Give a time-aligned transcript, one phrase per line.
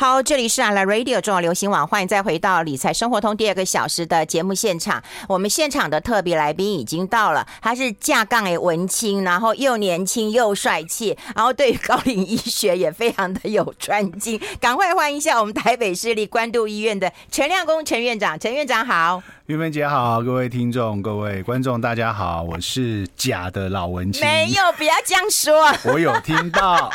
[0.00, 5.02] 好，这里是阿拉 Radio 中广流行网，欢迎再回到理财生活通第二个小时的节目现场。
[5.28, 14.40] 我们现场的特别来宾已经到了，他是架杠诶文青，然后又年轻又帅气，然后对高龄医学也非常的有专精。
[14.60, 26.88] 赶快欢迎一下我们台北市立关渡医院的陈亮公陈院长，陈院长好，玉芬姐好，各位听众、各位观众大家好，我是假的老文青，没有，不要这样说，我有听到。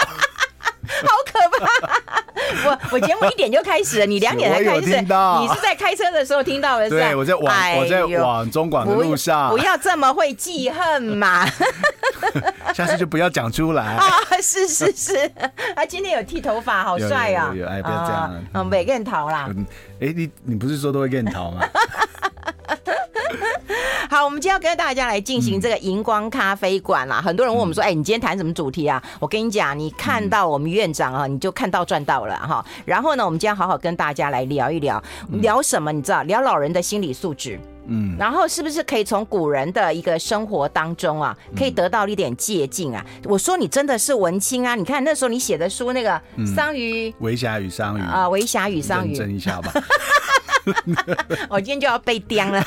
[1.04, 1.66] 好可怕！
[2.70, 4.88] 我我节目一点就开始了，你两点才开始。
[4.88, 6.90] 你是在开车的时候听到的？
[6.90, 9.58] 对，我在往、哎、我在往中广的路上不。
[9.58, 11.48] 不要这么会记恨嘛！
[12.76, 14.10] 下次就不要讲出来啊！
[14.42, 15.32] 是是是，
[15.76, 17.54] 他今天有剃头发，好帅啊！
[17.70, 18.22] 哎，不要这样。
[18.22, 19.50] 啊、嗯，没跟逃啦。
[20.00, 21.62] 哎、欸，你你不是说都会跟你逃吗？
[24.10, 27.20] 好，我们今天要跟大家来进行这个荧光咖啡馆啦。
[27.20, 32.64] 很多人问我们说：“哎、欸，你今天谈什么主题啊？”我跟你讲，你看到我们院长啊，你就看到赚到了哈。
[32.86, 35.02] 然后呢，我们今天好好跟大家来聊一聊，
[35.42, 35.92] 聊什么？
[35.92, 37.60] 你知道，聊老人的心理素质。
[37.88, 43.06] 嗯，然后是不是可以从古人的一个生活当中啊，可以得到一点借鉴啊？
[43.26, 44.76] 我说你真的是文青啊！
[44.76, 46.10] 你看那时候你写的书，那个
[46.56, 49.74] 《桑榆》《微霞与桑榆》啊，《微霞与桑榆》，认真一下吧。
[51.50, 52.66] 我今天就要被刁了。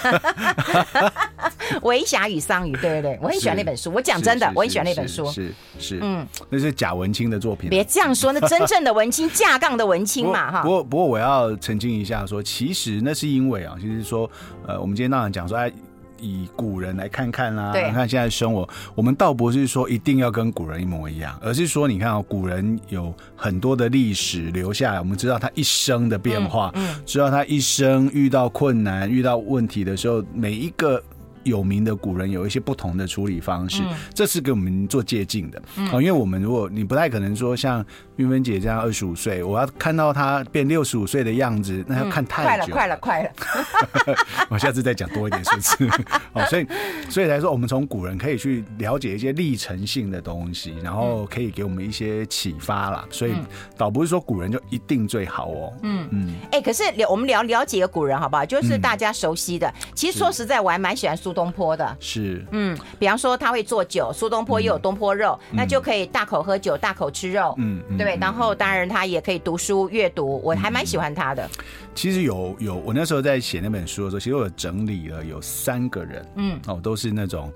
[1.83, 3.93] 微霞与桑榆，对对对，我很喜欢那本书。
[3.93, 5.27] 我讲真的，我很喜欢那本书。
[5.31, 7.71] 是是，嗯，那是贾文清的作品。
[7.71, 10.63] 别这样说，那真正的文青， 架杠的文青嘛，哈。
[10.63, 14.31] 不过不过，我要澄清一下，说其实那是因为啊，就是说，
[14.67, 15.73] 呃，我们今天当然讲说，哎。
[16.19, 31.03] 以古人来看看啦，你看现在生活，我们倒不是说一定要跟古人一模一样，而是说，你看哦，古人有很多的历史留下来，我们知道他一生的变化，嗯知道他一生遇到困难、遇到问题的时候，每一个。
[31.47, 35.63] 有名的古人有一些不同的处理方式，嗯、这是给我们做借鉴的。
[35.77, 37.85] 嗯、因为我们如果你不太可能说像
[38.17, 42.73] 玉芬姐这样二十五岁，我要看到她变六十五岁的样子，那要看太久。
[42.73, 44.17] 快了，快了，快了！
[44.51, 45.89] 我下次再讲多一点数字。
[46.33, 46.67] 哦，所以
[47.09, 53.07] 所以来说，我们从古人可以去了解一些历程性的东西，然后可以给我们一些启发啦。
[53.09, 53.35] 所以
[53.77, 55.73] 倒不是说古人就一定最好哦。
[55.83, 56.35] 嗯嗯。
[56.51, 58.45] 哎、可是我们聊了解个古人好不好？
[58.45, 59.69] 就是大家熟悉的。
[59.69, 61.36] 嗯、其实说实在，我还蛮喜欢苏。
[61.37, 61.97] 东坡的。
[62.01, 68.17] 是，嗯，比方说他会做酒，苏东坡也有东坡肉，嗯、那就可以大口喝酒，大口吃肉，嗯，对。
[68.19, 71.45] 然后当然他也可以读书阅读，我还蛮喜欢他的。
[71.45, 71.51] 嗯、
[71.97, 77.51] 其实有有，我那时候在写那本书的时候，其实我有整理了有三个人，嗯，哦，都是那种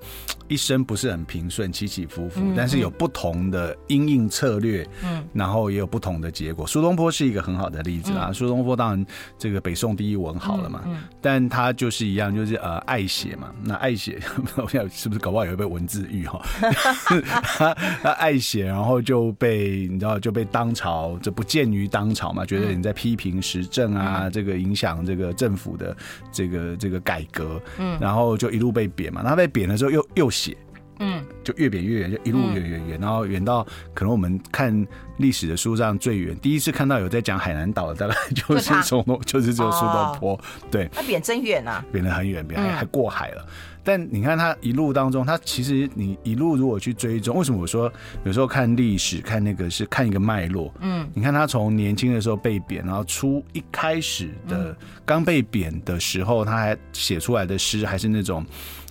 [0.47, 6.65] 一生不是很平顺，起起伏伏，嗯、但是有不同的因应策略，嗯，然后也有不同的结果。
[6.65, 8.33] 苏东坡是一个很好的例子啊。
[8.33, 9.05] 苏、嗯、东坡当然
[9.37, 10.81] 这个北宋第一文好了嘛，
[11.21, 13.53] 但他就是一样，就是呃爱写嘛。
[13.63, 14.19] 那爱写，
[14.57, 16.41] 我想是不是搞不好也会被文字狱哈？
[17.43, 25.95] 他他爱写，然后就被你知道就被当朝这不见于当朝嘛，觉得你在批评时政啊，嗯、这个影响这个政府的
[26.31, 29.21] 这个这个改革，嗯，然后就一路被贬嘛。
[29.21, 30.57] 他被贬了之后又又写，
[30.99, 34.87] 嗯，就越贬越远，就一路远远远，然后远到可能我们看
[35.17, 40.39] 历史的书上最远，第一次看到有在讲海南岛的，大概就是从就是这个苏东坡，
[40.71, 43.45] 对，他贬真远啊，贬得很远，贬还过海了。
[43.83, 47.91] 但你看他一路当中，他其实你一路如果去追踪，为什么我说
[48.23, 50.71] 有时候看历史看那个是看一个脉络？
[50.79, 54.75] 嗯，你看他从年轻的时候被贬，然后初一开始的
[55.05, 58.45] 刚被贬的时候，他还写出来的诗还是那种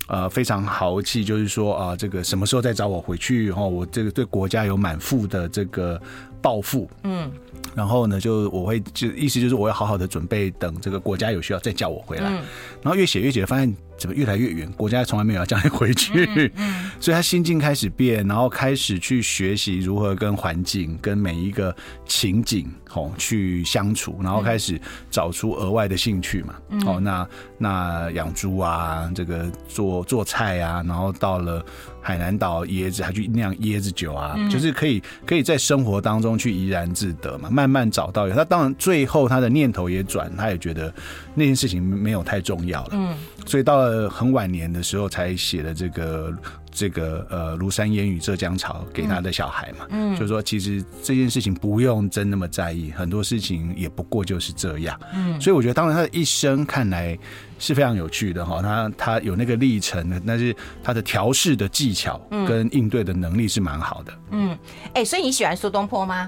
[0.07, 3.47] 呃非常豪气，就是说啊、呃，这个什么时候再找我回去？
[3.47, 6.01] 然后我这个对国家有满腹的这个
[6.41, 6.89] 抱负。
[7.03, 7.31] 嗯。
[7.73, 12.29] 然后呢，就我会就意思就是我要好好的准备，等这个国家有需要再叫我回来。
[12.29, 12.43] 嗯、
[12.81, 16.25] 然后越写越写，发现怎么越来越远，国家从来没有要叫你回去。
[16.35, 21.73] 嗯嗯、 所以他心境开始变，然后开始去学习如何跟环境、跟每一个
[22.05, 24.79] 情景哦去相处，然后开始
[25.09, 26.55] 找出额外的兴趣嘛。
[26.69, 31.63] 嗯、哦，那那养猪啊，这个做做菜啊，然后到了。
[32.03, 38.29] 海南岛椰子，还去酿椰子酒啊，嗯、就是可以可以在生活当中去怡然自得嘛，慢慢找到。
[38.29, 40.93] 他当然最后他的念头也转，他也觉得
[41.35, 42.89] 那件事情没有太重要了。
[42.93, 43.15] 嗯，
[43.45, 46.33] 所以到了很晚年的时候，才写了这个
[46.71, 49.85] 这个呃庐山烟雨浙江潮给他的小孩嘛。
[49.89, 54.99] 嗯，就是说其实这件事情不用真那么在意，很多事情也不过就是这样。
[55.13, 57.17] 嗯，所以我觉得当然他的一生看来。
[57.63, 64.11] 是非常有趣的哈，他他有那个历程的，但是他的调试的技巧跟应对的能力是蛮好的。
[64.31, 64.49] 嗯，
[64.85, 66.27] 哎、欸，所以你喜欢苏东坡吗？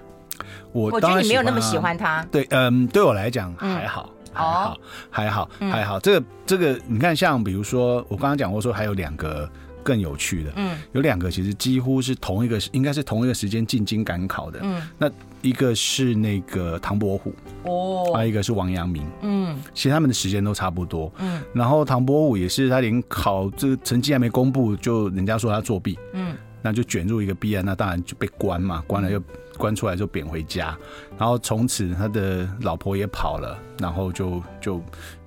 [0.71, 2.25] 我我觉得你没有那么喜欢他。
[2.31, 4.77] 对，嗯，对我来讲还好，还好，
[5.09, 5.99] 还好，还好。
[5.99, 9.49] 这个这个，你看，像比如说我刚刚讲过说，还有两个
[9.83, 10.51] 更有趣的。
[10.55, 14.59] 嗯，有两个其实几乎是同一个，应该是同一个时间进京赶考的。
[14.61, 15.09] 嗯，那
[15.41, 19.05] 一个是那个唐伯虎，哦，还有一个是王阳明。
[19.21, 21.11] 嗯，其实他们的时间都差不多。
[21.19, 25.99] 嗯，然后唐伯虎也是他连考这个成绩还没公布，就人家说他作弊。
[26.13, 26.33] 嗯，
[26.63, 29.21] 那就卷入一个弊案，那当然就被关嘛，关了又
[29.57, 30.75] 关出来就贬回家，
[31.19, 34.81] 然后从此他的老婆也跑了，然后就就。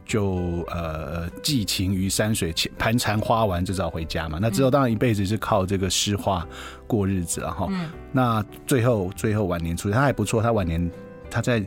[0.08, 4.38] 就呃寄情于山水，盘缠花完就早回家嘛。
[4.40, 6.46] 那之后当然一辈子是靠这个诗画
[6.86, 7.66] 过日子了哈。
[7.70, 10.88] 嗯、那最后最后晚年出他还不错，他晚年
[11.28, 11.60] 他在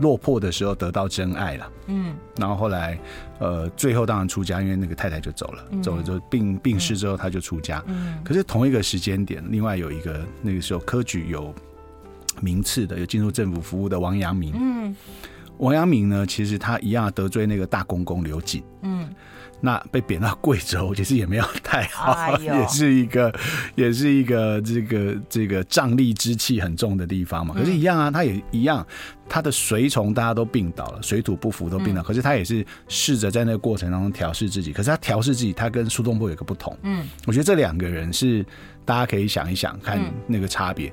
[0.00, 1.70] 落魄的时候得到真爱了。
[1.86, 2.98] 嗯，然后后来
[3.38, 7.82] 呃最后当然出家，因为那个太太就走了，嗯、走了之后病病逝之后他就出家。
[7.86, 11.54] 嗯，可是同一个时间点，另外有一个那个时候科举有
[12.40, 14.52] 名次的，有进入政府服务的王阳明。
[14.54, 14.96] 嗯。
[15.58, 19.08] 王阳明呢，其实他一样得罪那个大公公刘瑾，嗯，
[19.60, 23.34] 那被贬到贵州，其实也没有太好，哎、 也是一个，
[23.74, 27.54] 也是一个这个这个瘴疠之气很重的地方嘛。
[27.56, 28.86] 可是，一样啊，他也一样，
[29.28, 32.02] 他的随从大家都病倒了，水土不服都病倒。
[32.02, 34.72] 嗯、可是他也是试着在那个过程当中调试自己。
[34.72, 36.76] 可是他调试自己，他跟苏东坡有个不同。
[36.82, 38.44] 嗯，我觉得这两个人是
[38.84, 40.88] 大家可以想一想，看那个差别。
[40.88, 40.92] 嗯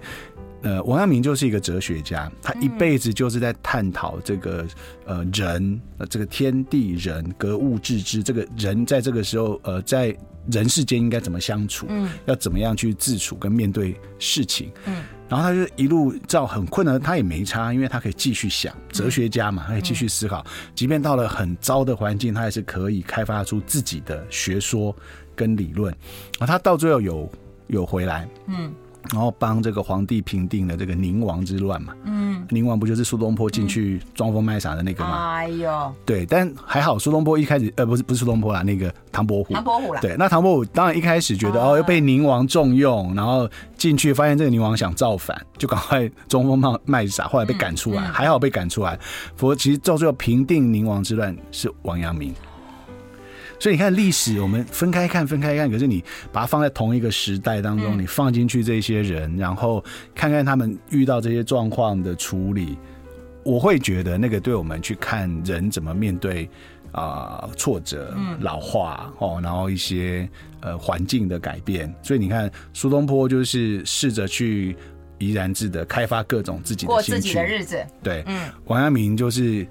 [0.66, 4.66] 呃，王阳明就是一个哲学家，他一辈子就是在探讨这个
[5.06, 10.18] 呃人呃这个天地人格物致知，这个人在这个时候呃在
[10.50, 24.96] 人世间应该怎么相处，嗯，要怎么样去自处跟面对事情，嗯，然后他就一路照很困难，他也没差，因为他可以继续想，哲学家嘛，他可以继续思考，即便到了很糟的环境，他也是可以开发出自己的学说
[25.36, 25.94] 跟理论，
[26.40, 27.32] 啊，他到最后有
[27.68, 28.74] 有回来，嗯。
[29.12, 35.36] 然后帮这个皇帝平定了这个宁王之乱嘛，嗯，宁王不就是苏东坡进去装疯卖傻的那个吗？
[35.36, 48.98] 哎呦，对，但还好苏东坡一开始呃不是不是苏东坡啦，那个唐伯虎，唐伯虎啦，对，那唐伯虎当然一开始觉得哦又被宁王重用，然后进去发现这个宁王想造反，就赶快装疯卖卖傻，后来被赶出来，还好被赶出来，
[49.36, 52.34] 不过其实到最后平定宁王之乱是王阳明。
[53.60, 55.72] 所以你看历史，我们分开看，分开看。
[55.72, 62.78] 可是你把它放在同一个时代当中，你放进去这些人，然后看看他们遇到这些状况的处理，
[63.44, 66.50] 我会觉得那个对我们去看人怎么面对
[66.92, 70.30] 啊、呃、挫折、老化哦，然后一些
[70.60, 71.94] 呃环境的改变。
[72.04, 74.76] 所以你看苏东坡就是试着去
[75.18, 77.84] 怡然自得，开发各种自己的兴趣，过自己的日子。
[78.04, 79.66] 对，嗯，王阳明就是。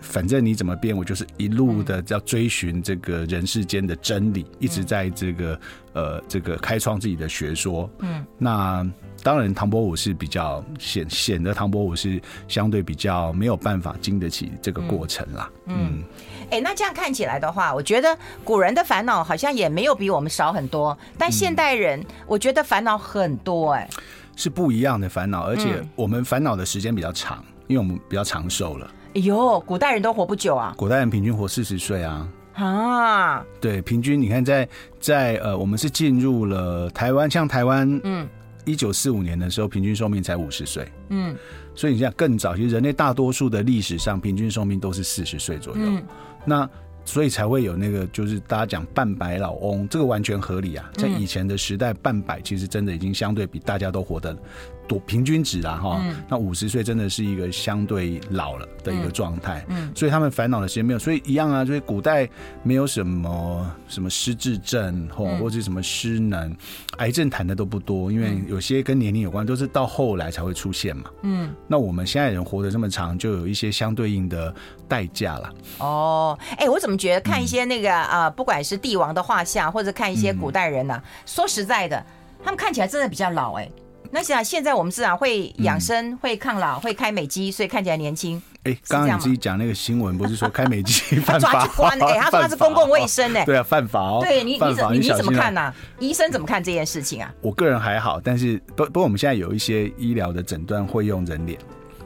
[0.00, 5.60] 反正你怎么变，我就是一路的要追寻这个人世间的真理，嗯、一直在这个
[5.92, 7.88] 呃这个开创自己的学说。
[8.00, 8.88] 嗯，那
[9.22, 15.50] 当然唐伯虎是比较显显得唐伯虎是相对比较没有办法经得起这个过程啦。
[15.66, 16.04] 嗯，哎、嗯。
[16.50, 24.02] 欸，那这样看起来的话，我觉得古人的烦恼好像也没有比我们少很多，但现代人我觉得烦恼很多、欸，哎、嗯，
[24.36, 28.88] 是不一样的烦恼，而且我们烦恼的时间比较长，因为我们比较长寿了。
[29.16, 30.74] 哎呦，古代人都活不久啊！
[30.76, 32.28] 古代人平均活四十岁啊！
[32.52, 34.66] 啊，对，平均你看在，
[35.00, 38.28] 在在呃，我们是进入了台湾，像台湾，嗯，
[38.66, 41.34] 一九四五年的时候，平均寿命才五十岁，嗯，
[41.74, 46.02] 所以你像更早，其实人类大多数的历史上，平均寿命都是四十岁左右，嗯、
[46.44, 46.68] 那
[47.06, 50.90] 所以才会有那个，就是大家讲半百老翁，这个完全合理啊。
[50.92, 54.36] 在以前的时代，半百其实真的已经相对比大家都活得。
[54.88, 62.28] 多平均值啦，哈，嗯、那五十岁真的是一个相对老了的一个状态，所以他们烦恼的时间没有，所以一样啊，就是古代
[62.62, 66.56] 没有什么什么失智症或或者什么失能，嗯、
[66.98, 74.54] 癌症谈的都不多，因为有些跟年龄有关，都是到后来才会出现嘛，嗯，那我们现在人活得这么长，就有一些相对应的
[74.88, 75.54] 代价了。
[75.78, 78.22] 哦，哎、欸，我怎么觉得看一些那个啊、嗯。
[78.22, 82.04] 呃，不管是帝王的画像，或者看一些古代人呢、啊，嗯、说实在的，
[82.42, 83.70] 他们看起来真的比较老、欸，哎。
[84.10, 88.40] 那想现在我们自然会养生，嗯、会抗老，会开美肌，所以看起来年轻。
[88.64, 91.52] 哎、欸，刚刚你自己讲那个新闻，不是说开美肌犯法？
[91.52, 93.44] 他 抓去关哎、欸， 他说他是公共卫生哎、欸。
[93.44, 94.18] 对啊，犯法哦。
[94.22, 95.74] 对你，你怎你你怎么看呢、啊？
[96.00, 97.32] 医生怎么看这件事情啊？
[97.40, 101.58] 我个人还好，但是不不过我们现在有一些医疗的诊断会用人脸。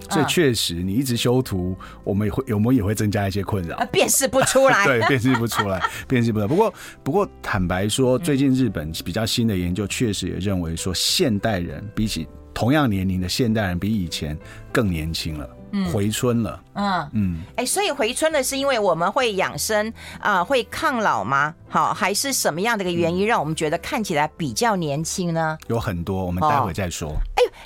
[0.08, 4.84] 所以确实，你一直修图，我们也会，我们也会增加一些困扰，啊，辨识不出来。
[4.88, 6.48] 对，辨识不出来， 辨识不出来。
[6.48, 14.38] 不过，不过坦白说，最近日本比较新的研究确实也认为说，现代人比起同样年龄的现代人，比以前
[14.72, 15.48] 更年轻了。
[15.92, 19.88] 回春了，嗯嗯，哎、所以回春了是因为我们会养生
[20.18, 21.54] 啊、呃，会抗老吗？
[21.68, 25.56] 好，还是什么样的一个原因让我们觉得看起来比较年轻呢？
[25.68, 27.14] 有很多，我们待会再说。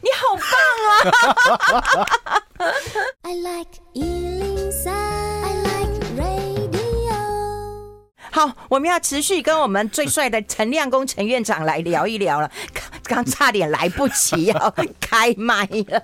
[0.03, 0.53] 你好棒
[0.91, 2.05] 啊！
[3.23, 7.15] I like 103，I like radio。
[8.31, 12.51] 好，我们要持续跟我们最帅的陈亮公陈院长来聊一聊了。
[12.73, 12.85] 刚
[13.17, 16.03] 刚差点来不及要 开麦了。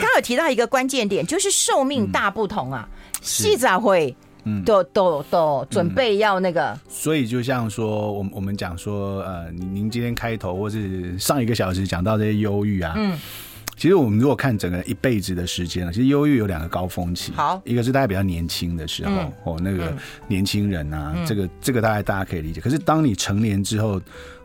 [0.00, 2.88] 刚有提到一个关键点，就是寿命大不同啊，
[3.22, 4.16] 细仔会。
[4.46, 13.18] 嗯，都都都准备要那个、嗯，所以就像说，我我们讲说，呃，您今天开头或是上一个小时讲到这些忧郁啊，嗯，
[13.76, 19.92] 其实我们如果看整个一辈子的时间，其实忧郁有两个高峰期，好，一个是大家比较年轻的时候，嗯、哦，那个
[20.28, 22.60] 年轻人啊，嗯、这个这个大概大家可以理解。
[22.60, 24.00] 可是当你成年之后，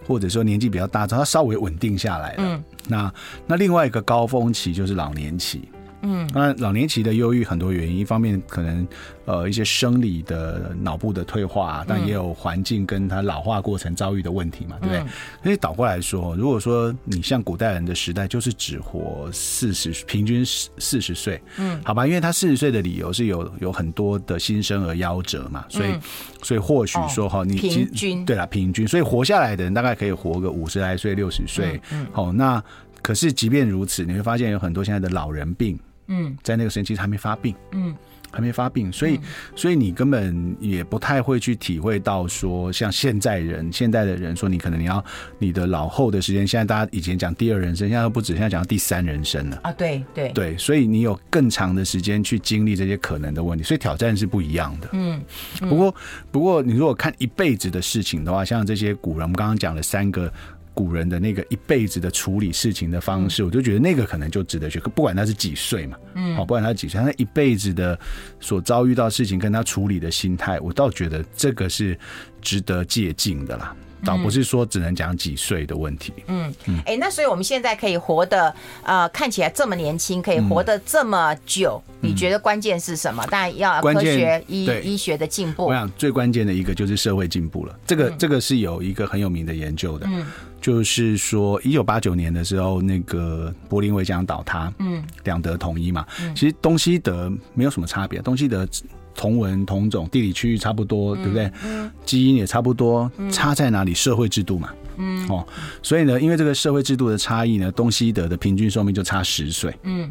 [0.08, 3.13] 或者说年纪比较大之后，它稍微稳定下来了，嗯，那
[3.46, 5.70] 那另外一个高峰期就是老年期。
[6.01, 8.88] 嗯，那老年期的忧郁很多原因，一方面可能
[9.25, 15.03] 呃一些生理的脑部的退化，但也有环境跟他老化过程遭遇的问题嘛，对不对？
[15.43, 25.93] 所以倒过来说，如果说你像古代人的时代，就是只活四十，平均四四十岁，嗯，好吧，因为他四十岁的理由是有有很多的新生儿夭折嘛，所以
[26.41, 28.25] 所以或许说哈，你平均。
[28.25, 32.63] 对啦，平均，所以活下来的人大概可以活个五十来岁、六十岁，嗯，好，那
[33.01, 35.79] 可是即便如此，你会发现有很多现在的老人病。
[36.12, 37.96] 嗯，在那个时间其实还没发病，嗯，
[38.30, 39.22] 还没发病，所以，嗯、
[39.56, 45.03] 所以你根本也不太会去体会到说，像现在人、现在的人说，你可能你要
[45.39, 49.60] 你的老后的时间，现在大家以前讲第二人生，现在都不止，现在讲第三人生了。
[49.63, 50.30] 啊，对对。
[50.34, 55.22] 对，所以你有更长的时间去经历这些可能的问题，所以挑战是不一样的，嗯，
[55.62, 55.70] 嗯。
[55.70, 55.96] 不过
[56.30, 60.32] 不过你如果看一辈子的事情的话，像这些古人，我们刚刚讲了三个。
[60.73, 64.79] 古人的那个一辈子的处理事情的方式，我就觉得那个可能就值得学。
[64.79, 67.97] 不管他是几岁嘛，嗯，好，不管他几岁，他一辈子的
[68.39, 71.97] 所遭遇到事情跟他处理的心态，我倒觉得这个是
[72.41, 73.75] 值得借鉴的啦。
[74.03, 76.11] 倒不是说只能讲几岁的问题。
[76.25, 78.51] 嗯嗯，哎、欸，那所以我们现在可以活得
[78.81, 83.23] 呃看起来这么年轻，可以活得这么久，嗯、你觉得关键是什么？
[83.27, 85.65] 当然要科学医医学的进步。
[85.65, 87.79] 我想最关键的一个就是社会进步了。
[87.85, 90.25] 这个、嗯、这个是有一个很有名的研究的，嗯，
[90.62, 98.68] 就是说一九八九年的时候，那个柏林围墙倒塌，嗯，两德统一嘛，嗯、其实东西德没有什么差别，东西德。
[99.13, 101.51] 同文同种，地理区域差不多，对不对？
[101.65, 103.94] 嗯，基因也差不多，差在哪里？
[103.94, 104.70] 社会制度嘛。
[104.96, 105.46] 嗯，哦，
[105.84, 109.75] 所以呢，因为这个社会制度的差异呢，东西德的平均寿命就差十岁。
[109.84, 110.10] 嗯，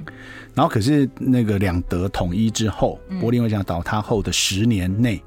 [0.54, 5.20] 然后可是那个两德统一之后，柏林围墙倒塌后的十年内，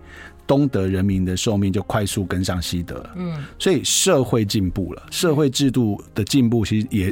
[0.46, 3.12] 东德人民的寿命就快速跟上西德了。
[3.16, 7.06] 嗯，所以社会进步了，社会制度的进步，其实也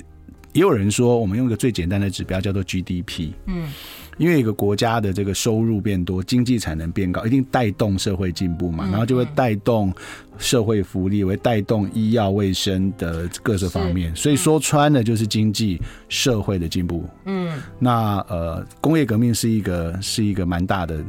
[0.53, 3.31] 也有人说，我们用一个最简单的指标叫做 GDP。
[3.45, 3.69] 嗯。
[4.17, 9.91] 因为一个国家的这个收入变多，经济产能变高，一定带动社会进步嘛，然后就会带动
[10.37, 14.13] 社会福利，会带动医药卫生的各个方面。
[14.15, 17.03] 所以说穿了就是经济社会的进步。
[17.25, 21.03] 嗯，那呃，工业革命是一个是一个蛮大的。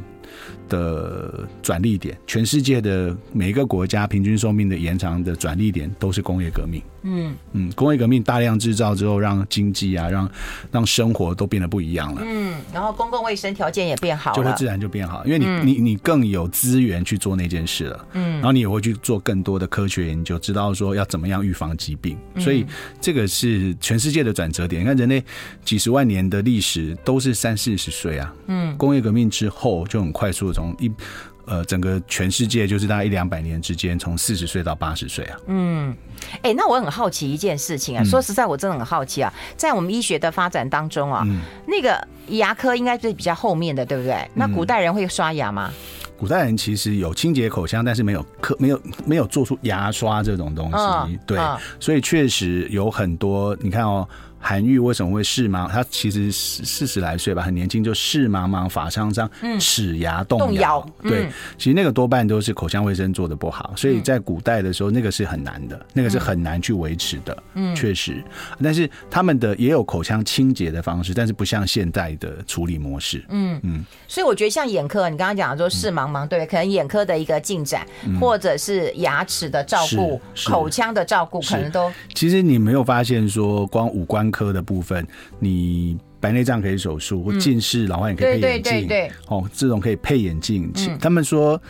[0.73, 6.81] 的转捩点，全世界的每一个国家平均寿命的延长的转捩点都是工业革命。
[7.05, 10.31] 嗯嗯，工业革命大量制造之后，让经济啊，让
[10.71, 12.21] 让生活都变得不一样了。
[12.23, 18.07] 嗯，然后公共卫生条件也变好了，就会自然就变好，因为你、嗯、你你更有资源去做那件事了。
[18.13, 22.17] 嗯，然后你也会去做更多的科学研究，知道说要怎么样预防疾病。
[22.39, 22.65] 所以
[23.01, 24.81] 这个是全世界的转折点。
[24.81, 25.21] 你看人类
[25.65, 28.33] 几十万年的历史都是三四十岁啊。
[28.47, 30.89] 嗯，工业革命之后就很快速的从从一
[31.45, 35.37] 呃，整个全世界就是大概一两百年之间，从四十岁到八十岁啊。
[35.47, 35.93] 嗯，
[36.35, 44.25] 哎、欸，那我很好奇一件事情啊，嗯、说实在，我真的很好奇啊，在我们医学的发展当中啊，嗯、那个牙科应该是比较后面的，对不对？
[44.33, 45.69] 那古代人会刷牙吗？
[45.69, 50.77] 嗯、古代人其实有清洁口腔，但是没有科，没有没有做出牙刷这种东西。
[50.77, 54.07] 嗯、对，嗯、所以确实有很多，你看哦。
[54.45, 55.69] 韩愈为什么会视茫？
[55.69, 60.85] 他其实四十来岁吧，很年轻就视茫茫，法苍苍，齿牙动摇。
[61.01, 67.43] 对，其实那个多半都是口腔卫生做的不好，所以在古代的时候，那个是很难的，那个是很难去维持的。
[67.53, 68.21] 嗯，确实。
[68.61, 73.23] 但是他们的也有口腔清洁的方式，但是不像现代的处理模式。
[73.29, 73.85] 嗯嗯。
[74.09, 77.87] 所以我觉得像眼科，你刚刚讲的说视茫茫，对，可能眼科的一个进展，
[78.19, 81.89] 或者是牙齿的照顾、口腔的照顾，可能都。
[82.13, 84.32] 其实你没有发现说光五官。
[84.33, 90.71] 科的部分，你白内障可以手术，或近视老花眼可以配眼镜，对哦，这种可以配眼镜。
[90.75, 91.61] 嗯、他们说。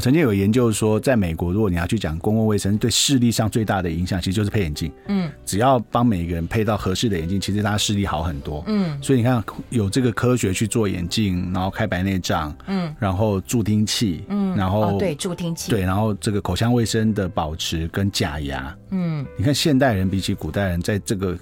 [0.00, 4.90] 曾经有研究说，在美国，如果你要去讲公共卫生，对视力上最大的影响，其实就是配眼镜。
[5.08, 8.62] 嗯，只要帮每个人配到合适的眼镜，其实大家视力好很多。
[8.66, 21.36] 嗯，所以你看，有这个科学去做眼镜，然后开白内障，嗯，然后助听器，嗯，然后、哦、对助听器，对，然后这个口腔卫生的保持跟假牙，嗯，你看现代人比起古代人，在这个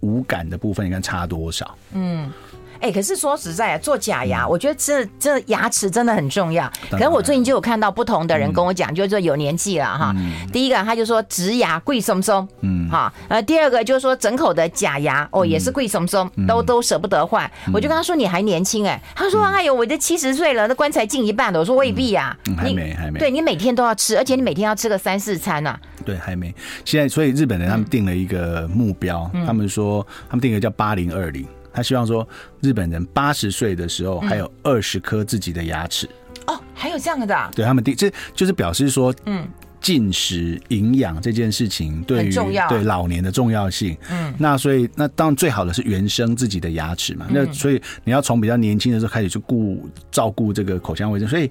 [0.00, 1.76] 五感的部分，你看差多少？
[1.92, 2.30] 嗯。
[2.80, 6.70] 哎，可是说实在啊，做假牙，我觉得这这牙齿真的很重要。
[6.90, 10.14] 可是我最近就有看到不同的人跟我讲，就是说有年纪了哈。
[10.52, 17.50] 第一个他就说植牙贵松松，嗯哈，呃，第二个就是说整口的假牙哦也是贵松松，都都舍不得换。
[17.72, 21.58] 我就跟他说你还年轻哎，他说哎呦我这七十岁了，那棺材进一半了。
[21.58, 23.18] 我说未必呀，还没还没。
[23.18, 25.78] 对你每天都要吃，而且你每天要吃个三四餐呐。
[26.04, 26.54] 对，还没。
[26.84, 31.46] 现在所以日本人他们定了一个目标，他们说他们定个叫八零二零。
[31.78, 32.26] 他希望说，
[32.60, 36.08] 日本人八十岁的时候还有二十颗自己的牙齿。
[36.48, 37.48] 哦，还有这样的啊？
[37.54, 39.46] 对他们第，这就是表示说，嗯，
[39.80, 42.34] 进食营养这件事情对于
[42.68, 43.96] 对老年的重要性。
[44.10, 47.26] 嗯，那所以那当然最好的是原生自己的牙齿嘛。
[47.30, 51.48] 那所以你要从比较年轻的时候开始去顾照顾这个口腔卫生，所以。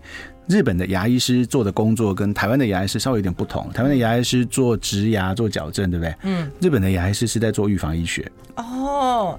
[0.50, 3.70] 日本的牙医师做的工作跟台湾的牙医师稍微有点不同。
[3.74, 6.16] 台湾的牙医师做植牙、做矫正，对不对？
[6.24, 6.50] 嗯。
[6.62, 8.32] 日本的牙医师是在做预防医学。
[8.56, 8.64] 哦。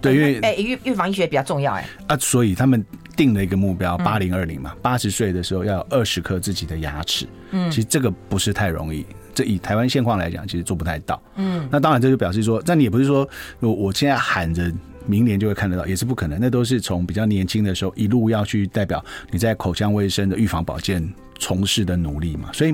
[0.01, 1.85] 对，因为哎，预预防医学比较重要，哎。
[2.07, 2.85] 啊，所以他们
[3.17, 7.27] 定了一个目标，八零二零嘛，八十岁的时候要有二十颗自己的牙齿。
[7.51, 7.71] 嗯。
[7.71, 9.05] 其实这个不是太容易，
[9.35, 11.23] 这以台湾现况来讲，其实做不太到。
[11.37, 11.69] 嗯。
[11.71, 13.29] 那当然，这就表示说，但你也不是说
[13.61, 14.73] 我我现在喊着。
[15.11, 16.39] 明年就会看得到，也是不可能。
[16.39, 21.03] 那都是从比较年轻的时候一路要去代表你在口腔卫生的预防保健
[21.39, 22.51] 从事的努力嘛。
[22.53, 22.71] 所以，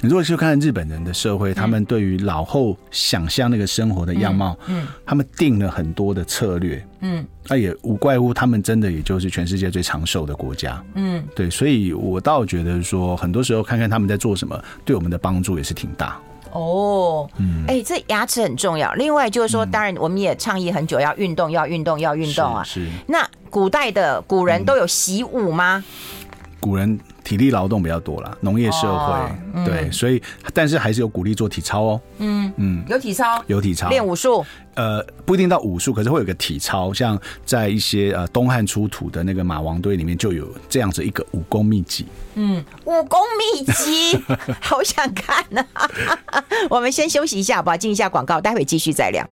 [0.00, 11.50] 你如果去看日本人的社会，他们对于老后想象那个生活的样貌，嗯，他们定了很多的策略，嗯，那也无怪乎他们真的也就是全世界最长寿的国家，嗯，对。
[11.50, 16.20] 所以我倒觉得说，很多时候看看他们在做什么，对我们的帮助也是挺大。
[16.52, 18.92] 哦，嗯，哎，这牙齿很重要。
[18.92, 22.62] 另外就是说，当然我们也倡议很久要运动，要运动，要运动啊。
[22.62, 22.86] 是。
[23.06, 25.82] 那古代的古人都有习武吗？
[26.60, 32.00] 古人体力劳动比较多啦，农业社会，对，所以但是还是有鼓励做体操哦。
[32.18, 34.44] 嗯嗯，有体操，有体操，练武术。
[34.74, 42.06] 呃，不一定到武术，可是会有个体操，像在一些呃东汉出土的那个马王堆里面就有这样子一个武功秘籍。
[42.34, 44.18] 嗯，武功秘籍，
[44.60, 45.64] 好想看呐！
[46.70, 47.76] 我们先休息一下，好不好？
[47.76, 49.28] 进一下广告，待会继续再聊。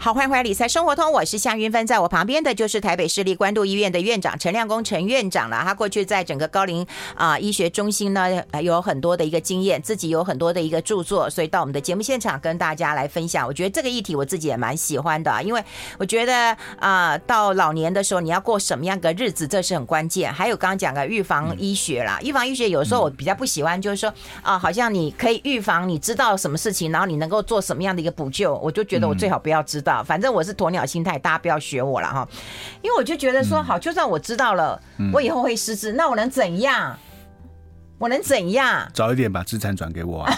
[0.00, 5.60] 好，欢迎回来《理财生活通》，我是夏云芬，在我旁边的就是台北市立关渡医院的院长陈亮功陈院长了。
[5.64, 8.30] 他过去在整个高龄啊、呃、医学中心呢，
[8.62, 13.44] 有很多的一个经验，自己有很多的一个著作，所以到我们的节目现场跟大家来分享。
[13.44, 15.60] 我觉得这个议题我自己也蛮喜欢的，因为
[15.98, 16.32] 我觉得
[16.78, 20.32] 啊、呃，到老年的时候你要过什么样的日子，这是很关键。
[20.32, 24.08] 还有刚刚讲的预防医学啦，预防医学有时候我比较不喜欢，就是说
[24.42, 29.87] 啊、呃，好像你可以预防，你知道什么事情，然后你能够做什么样的一个补救，我就觉得我最好不要知道。
[30.06, 32.28] 反正我是鸵鸟心态，大家不要学我了哈，
[32.82, 34.80] 因为我就觉得说，好，就算我知道了，
[35.12, 36.96] 我以后会失智，那我能怎样？
[37.98, 38.88] 我能怎样？
[38.94, 40.32] 早一点把资产转给我啊！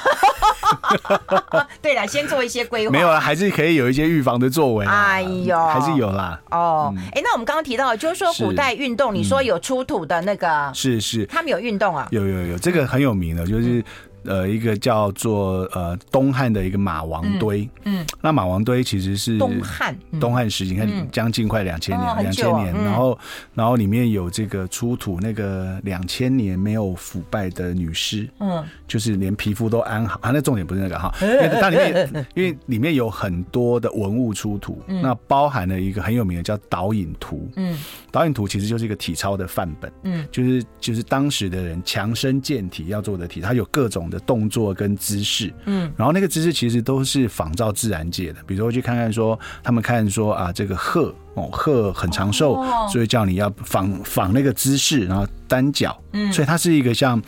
[1.83, 2.93] 对了，先做一些规划。
[2.93, 4.87] 没有了，还是可以有一些预防的作为。
[4.87, 6.41] 哎呦，还是有啦。
[6.51, 12.09] 哦，哎，那我们刚刚提到，就是说古代运动，你说有出土的那个，是是，他们有运动啊？
[12.11, 13.85] 有有有，这个很有名的，就是。
[14.24, 23.18] 呃，一个叫做呃东汉的一个马王堆，嗯，嗯，那马王堆其实是东汉东汉时期，你看将近快两千年，两千年，然后
[23.54, 30.30] 然后里面有这个出土那个两千年没有腐败的女尸，嗯，就是连皮肤都安好啊。
[30.33, 37.78] 那重点不是那个哈， 因为它里面因为里面有很多的文物出土，那包含了一个很有名的叫导引图，嗯，
[38.11, 44.10] 导引图其实就是一个体操的范本，嗯，就是就是当时的人强身健体要做的体，它有各种。
[44.11, 57.23] 的动作跟姿势，嗯，然后那个姿势其实都是仿照自然界的，比如说去看看说，他们看说啊，这个鹤哦，鹤很长寿，哦、所以叫你要仿仿那个姿势，然后单脚，嗯，所以它是一个像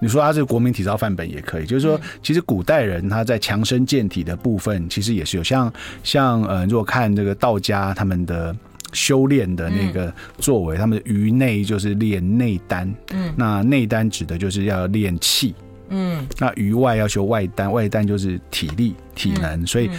[0.00, 5.72] 你说它是国民体操范本也可以，就是说其实古代人他在强身健体的部分其实也是有像
[6.02, 8.54] 像呃，如果看这个道家他们的
[8.92, 15.54] 修炼的那个作为，嗯、他们的于内就是练内丹，嗯，那内丹指的就是要练气。
[15.88, 19.90] 嗯，那于外要求外丹，外丹就是体力、体能，所以。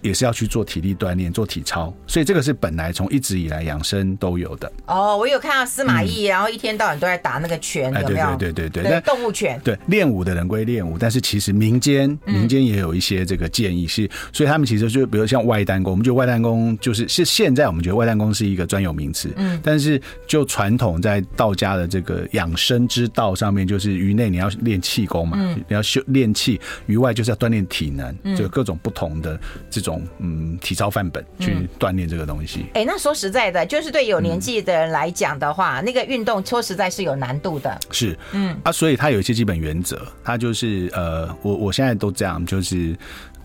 [0.00, 4.70] 也是要去做体力锻炼，做体操，所以这个是本来从一直以来养生都有的。
[4.86, 8.36] 哦，我有看到司马懿，然后一天到晚都在打那个拳，有没有？
[8.36, 9.60] 对对对对，动物拳。
[9.62, 29.38] 对，练武的人归练武，但是其实民间民间也有一些这个建议是，所以他们其实就比如像外丹功，我们觉得外丹功就是是现在我们觉得外丹功是一个专有名词，嗯，但是就传统在道家的这个养生之道上面，就是于内你要练气功嘛，嗯你要修练气，于外就是要锻炼体能，就各种不同的
[29.70, 29.81] 这。
[29.82, 32.60] 这种嗯，体操范本去锻炼这个东西。
[32.74, 37.76] 哎、嗯欸，那说实在的，就是对有年纪的人来讲的话，嗯、那个运动说实在是有难度的。
[37.90, 42.96] 是，嗯啊，所以它有一些基本原则，它就是呃，我我现在都这样，就是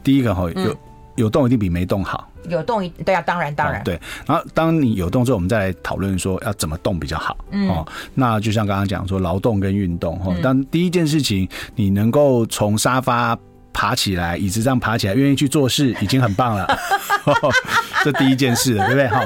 [0.04, 0.78] 第一个哈，有
[1.16, 2.30] 有动一定比没动好。
[2.50, 4.00] 有动一对啊，当然当然、哦、对。
[4.26, 7.38] 然后当你有动之后，我们再来讨论说要怎么动比较好。
[7.52, 13.38] 嗯、哦，那就像刚刚讲说劳动跟运动哈、哦，当第一件事情你能够从沙发
[13.78, 16.68] 爬起来，椅子上爬起来，愿意去做事，已经很棒了。
[18.04, 19.08] 这第一件事了，对不对？
[19.08, 19.20] 好，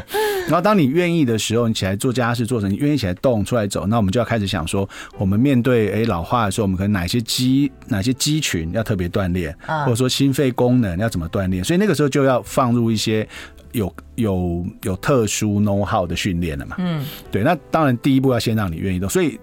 [0.47, 4.87] 然后当你愿意的时候，你起来做家事，做成你愿意起来动出来走，那我们就要开始想说，
[5.17, 13.25] 我们面对诶老化的时候，我们可能哪些肌哪些肌群要特别锻炼，或者说心肺功能要怎么锻炼，所以那个时候就要放入一些
[13.71, 16.75] 有有有特殊 know how 的训练了嘛。
[16.79, 19.39] 嗯，对，那当然第一步要先让你愿意动，所以。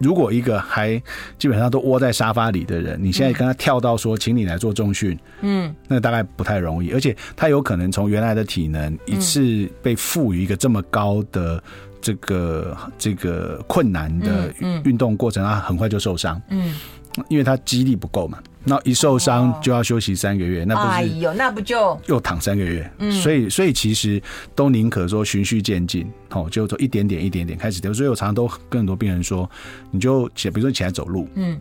[0.00, 1.00] 如果一个还
[1.38, 11.62] 基本上都窝在沙发里的人，你现在跟他跳到说，请你来做重训，嗯，那大概不太容易，而且他有可能从原来的体能一次被赋予一个这么高的
[12.00, 14.52] 这个这个困难的
[14.84, 16.74] 运动过程，他很快就受伤，嗯，
[17.28, 18.38] 因为他肌力不够嘛。
[18.62, 20.88] 那一受伤就要休息三个月，那不是？
[20.88, 22.90] 哎呦，那不就又躺三个月？
[22.98, 24.22] 嗯，所以所以其实
[24.54, 27.92] 都宁可说循序渐进，哦，就做一点点一点点开始掉。
[27.92, 29.48] 所以我常常都跟很多病人说，
[29.90, 31.58] 你就起，比如说起来走路，嗯，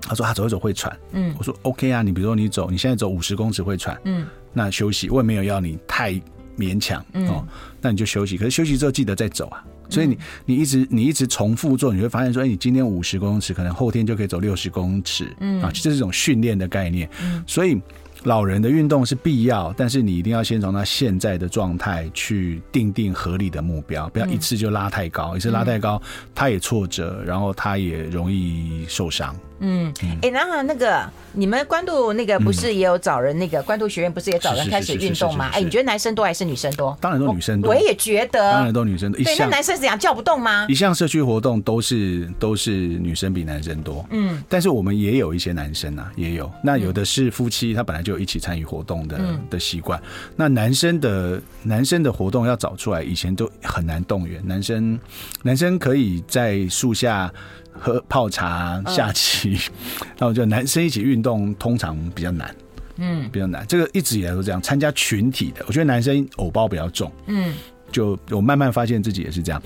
[0.00, 6.12] 他说他走一走会喘，嗯，我说 OK 啊，你比如说你走，你现在走五十公尺会喘，嗯，那休息我也没有要你太
[6.56, 7.44] 勉强，哦，
[7.80, 8.36] 那你就休息。
[8.36, 9.64] 可是休息之后记得再走啊。
[9.88, 15.62] 所以你你一直你一直重复做，你会发现说，哎，你今天五十公尺，可能后天就可以走六十公尺，嗯。
[15.62, 17.08] 啊，这是一种训练的概念。
[17.22, 17.80] 嗯，所以
[18.24, 26.00] 老人的运动是必要，但是你一定要先从他现在的状态去定定合理的目标，不要一次就拉太高，一次拉太高，
[26.34, 29.34] 他也挫折，然后他也容易受伤。
[29.58, 29.92] 嗯，
[30.22, 33.36] 哎，然后那个你们关渡那个不是也有找人？
[33.38, 35.50] 那个关渡学院不是也找人开始运动吗？
[35.52, 36.96] 哎，你觉得男生多还是女生多？
[37.00, 37.70] 当然都女生多。
[37.70, 39.22] 我也觉得，当然都女生多。
[39.22, 40.66] 对，那男生怎样叫不动吗？
[40.68, 44.04] 一项社区活动都是都是女生比男生多。
[44.10, 46.50] 嗯，但是我们也有一些男生啊，也有。
[46.62, 49.18] 那有的是夫妻，他本来就有一起参与活动的
[49.50, 50.00] 的习惯。
[50.36, 54.42] 那男生的男生的活动要找出来，以前都很难动员。
[54.46, 54.98] 男生
[55.42, 57.32] 男生可以在树下。
[57.78, 59.58] 喝泡茶、下棋，
[60.18, 62.54] 那我觉得男生一起运动通常比较难，
[62.96, 63.66] 嗯，比较难。
[63.66, 64.60] 这个一直以来都这样。
[64.60, 67.54] 参加群体的，我觉得男生偶包比较重，嗯，
[67.92, 69.62] 就我慢慢发现自己也是这样。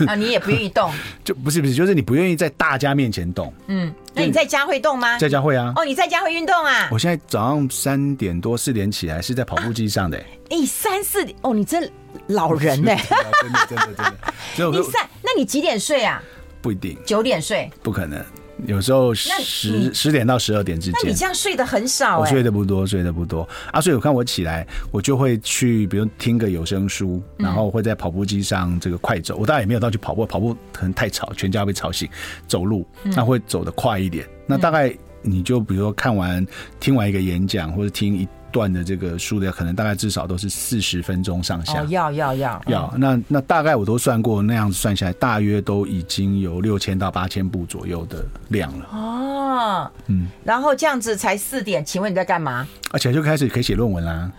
[0.00, 0.90] 嗯、 啊，你也不愿意动？
[1.24, 3.52] 就不是不是，就是你不愿意在大家面前动。
[3.66, 5.18] 嗯，那你在家会动吗？
[5.18, 5.72] 在家会啊。
[5.76, 6.88] 哦，你在家会运动啊？
[6.90, 10.18] 我现在早上三点多四点起来是在跑步机上的。
[10.50, 11.90] 哎、欸，三四点哦，你这
[12.28, 12.94] 老人呢？
[13.42, 14.78] 真的真的真的。
[14.78, 16.22] 你三，那你几点睡啊？
[16.64, 18.24] 不一定九点睡，不可能。
[18.66, 20.98] 有时候十十点到十二点之间。
[21.02, 23.82] 那你这样睡得很少，欸，我睡得不多，睡得不多啊。
[23.82, 29.36] 所以我看我起来，我就会去，比如听个有声书，然后会在跑步机上这个快走。
[29.36, 32.08] 我当然也没有到去跑步，跑步可能太吵，全家被吵醒。
[32.48, 34.26] 走路那会走得快一点。
[34.46, 36.46] 那大概你就比如说看完
[36.80, 38.26] 听完一个演讲，或者听一。
[38.54, 41.82] 段的这个书的可能大概至少都是四十分钟上下。
[41.82, 42.94] 哦，要要要要。
[42.96, 48.86] 那那大概我都算过，那样子算下来，大约都已经有六千到八千步左右的量了。
[48.92, 52.64] 哦，嗯，然后这样子才四点，请问你在干嘛？
[52.92, 54.30] 而且就开始可以写论文啦。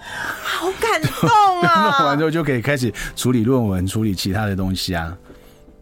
[0.42, 1.30] 好感动
[1.64, 1.98] 啊！
[2.00, 5.14] 弄完之后就可以开始处理论文，处理其他的东西啊。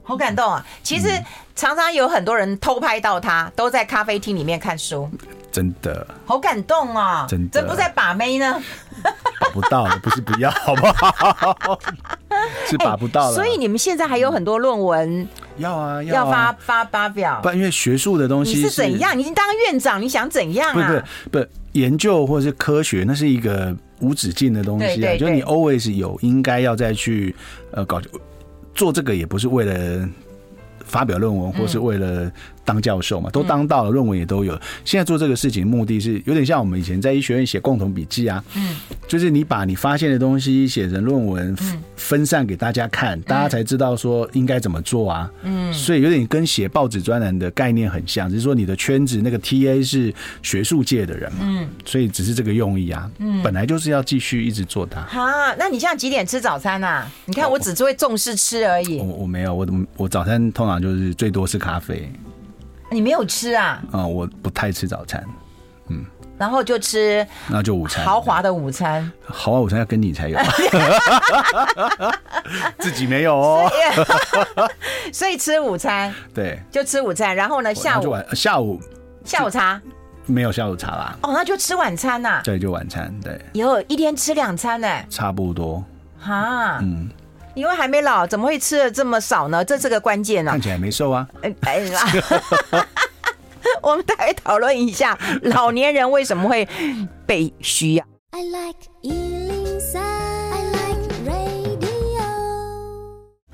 [0.03, 0.65] 好感动啊！
[0.83, 1.09] 其实
[1.55, 5.09] 常常有很多人偷拍到他，都在咖啡厅里面看书。
[5.51, 7.25] 真的，好感动啊！
[7.29, 8.61] 真的，这不在把妹呢？
[9.39, 11.79] 把不到了， 不是不要，好不好？
[12.67, 13.35] 是把不到了。
[13.35, 17.39] 所以你们现在还有很多论文要啊，要发发发表。
[17.43, 19.15] 不，因为学术的东西你是怎样？
[19.15, 20.73] 你已经当院长，你想怎样啊？
[20.73, 25.15] 不是不是，研究或者是科学，那是一个无止境的东西啊。
[25.17, 27.35] 就是你 always 有应该要再去
[27.71, 28.01] 呃搞
[28.73, 30.09] 做这个，也不是为了
[30.85, 32.31] 发表论文，或是为了。
[32.65, 34.59] 当教授嘛，都当到了，论文也都有。
[34.85, 38.75] 现在做这个事情目的是有点像我们以前在医学院写共同笔记啊，嗯，
[39.07, 41.55] 就是你把你发现的东西写成论文，
[41.95, 55.01] 分散给大家看，大家才知道说应该怎么做啊，嗯，所以有点跟写报纸专栏的概念很像，只是说你的圈子那个 TA 是学术界的人嘛，嗯，所以只是这个用意啊，嗯，本来就是要继续一直做它。
[55.01, 55.25] 好，
[55.57, 57.09] 那你现在几点吃早餐啊？
[57.25, 62.09] 你看我只是会重视吃而已，我我没有，我我早餐通常就是最多是咖啡。
[62.93, 63.81] 你没有吃啊？
[63.91, 65.23] 啊、嗯，我不太吃早餐，
[65.89, 66.05] 嗯，
[66.37, 70.37] 然后就吃，那就午餐，豪华的午餐，豪华午餐要跟你才有，
[72.79, 73.69] 自己没有哦，
[75.11, 78.79] 所以吃午餐，对，就吃午餐，然后呢，下午晚下午？
[79.25, 79.49] 下午。
[79.49, 79.81] 茶？
[80.25, 85.83] 没有下午茶啦，哦，那就吃晚餐呐、啊，对，就晚餐，对，有一天吃两餐呢，差不多，
[86.17, 87.09] 哈，嗯。
[87.55, 89.63] 因为还没老，怎么会吃的这么少呢？
[89.63, 90.53] 这是个关键呢、啊。
[90.53, 91.27] 看起来没瘦啊。
[91.41, 91.99] 哎哎呀，
[93.81, 96.67] 我们大概讨论一下，老年人为什么会
[97.25, 98.05] 被需要。
[98.31, 99.62] I like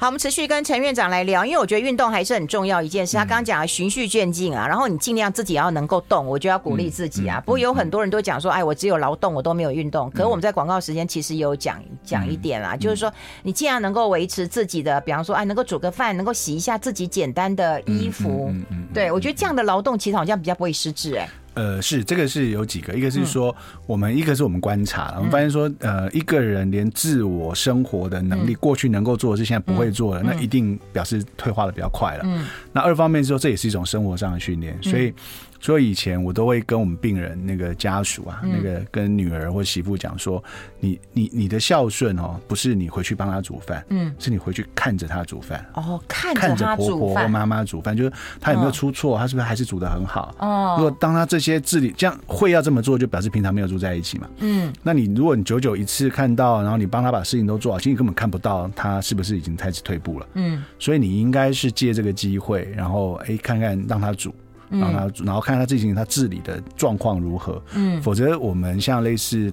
[0.02, 3.18] 好，我们持续跟陈院长来聊，因为我觉得运动还是很重要一件事。
[3.18, 7.42] 他刚刚讲了循序渐进啊，然后你尽量自己要能够动，我就要鼓励自己啊。
[7.42, 10.10] 不过有很多人都讲说，哎，我只有劳动，我都没有运动。
[10.12, 13.12] 可是我们在广告时间其实有讲讲一点啦，就是说
[13.44, 18.50] 你既然能够维持自己的，比方说，哎，能够煮个饭，能够洗一下自己简单的衣服，
[18.94, 21.28] 对，我觉得这样的劳动其实好像比较不会失智哎。
[21.60, 23.54] 呃，是这个是有几个，一个是说
[23.86, 32.24] 我们，一个是我们观察，我们发现说，呃，一个人连自我生活的能力，过去能够做的事，现在不会做了，那一定表示退化的比较快了。
[32.24, 35.14] 嗯，那二方面是说，这也是一种生活上的训练，所以。
[35.60, 40.44] 所以以前我都会跟我们病人那个家属啊，那个跟女儿或媳妇讲说，
[40.80, 50.76] 你你你的孝顺哦，不是你回去帮他煮饭，嗯，是你回去看着他煮饭哦，看看着婆婆或妈妈煮饭，就是他有没有出错，他是不是还是煮的很好哦。
[50.78, 54.72] 如果当他这些自理这样会要这么做，就表示平常没有住在一起嘛，嗯。
[54.82, 60.64] 那你如果你久久一次看到，然后你帮他把事情都做好，其实你根本看不到他是不是已经开始退步了，嗯。
[60.80, 64.34] 所以你应该是借这个机会，然后哎看看让他煮。
[64.70, 67.62] 然后他，然后看他最近他治理的状况如何。
[67.74, 69.52] 嗯，否则我们像类似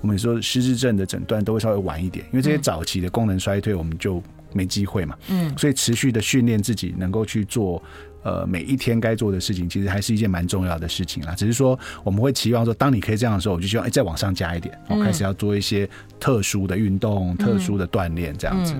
[0.00, 4.22] 我们说失智症的诊断都会稍微晚一点，因为这些早期的功能衰退我们就
[4.52, 5.16] 没机会嘛。
[5.28, 7.82] 嗯，所以持续的训练自己能够去做
[8.22, 11.34] 呃每一天该做的事情，其实还是一件蛮重要的事情啦。
[11.34, 18.74] 只是说我们会期望说，当你可以这样的时候，我就希望哎再往上加一点，我开始要做一些特殊的运动、特殊的锻炼这样子，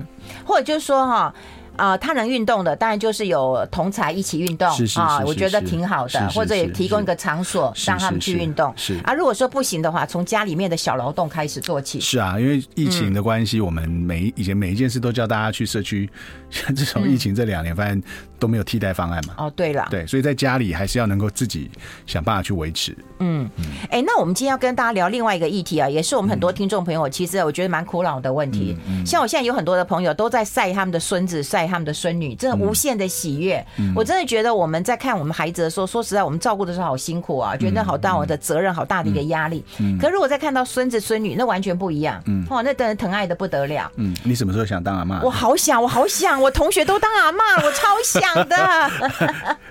[0.45, 1.33] 或者就是说哈。
[1.77, 8.73] 啊、呃，他能运动的，当然就是有同才一起运动啊，我觉得挺好的，或者也提供一个场所让他们去运动。
[8.75, 11.99] 是，啊，如果说不行的话，从家里面的小劳动开始做起。
[11.99, 16.09] 是啊，因为疫情的关系，我们每以前每一件事都叫大家去社区，
[16.49, 18.01] 像这种疫情这两年，发现
[18.39, 19.33] 都没有替代方案嘛。
[19.37, 21.69] 哦，对了，对，所以在家里还是要能够自己
[22.05, 22.95] 想办法去维持。
[23.19, 23.49] 嗯，
[23.83, 28.75] 哎、欸，那我们今天要跟大家聊另外一个议题啊，也是我们很多听众朋友其实我觉得蛮苦恼的问题。
[29.05, 32.35] 像我现在有很多的朋友都在晒他们的孙子，晒他们的孙女。
[32.35, 39.63] 真的无限的喜悦，嗯，我真的觉得我们在看我们孩子的时候，说实在，我们照顾的时候好辛苦啊，觉得好大我的责任，好大的一个压力。
[39.79, 42.21] 嗯，可如果再看到孙子孙女，那完全不一样。
[42.25, 43.91] 嗯，哇，那等人疼爱的不得了。
[43.95, 45.21] 嗯，你什么时候想当阿妈？
[45.23, 48.55] 我好想，我好想，我同学都当阿妈， 我超想的。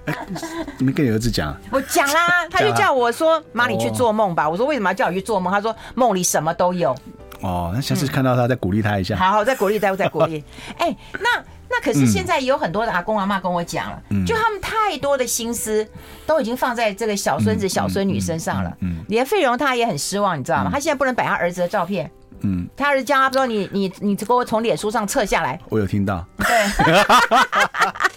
[0.78, 1.54] 你跟你儿子讲？
[1.70, 6.94] 我讲啦，他就叫我说：“妈，你去做梦吧。”我说：“为什么要叫我去做梦？”他说：“梦里什么都有。”
[7.40, 9.16] 哦，那下次看到他再鼓励他一下。
[9.16, 10.42] 好好，再鼓励，再再鼓励。
[10.78, 11.42] 哎，那。
[11.68, 15.86] 那可是现在也有很多的阿公阿妈跟我讲了，就他们太多的心思
[16.26, 18.72] 都已经放在这个小孙子小孙女身上了。
[18.80, 20.70] 嗯，连费荣他也很失望，你知道吗？
[20.72, 22.10] 他现在不能摆他儿子的照片。
[22.42, 26.24] 嗯，他儿子叫他说：“你你你给我从脸书上撤下来。”我有听到。
[26.38, 26.46] 对。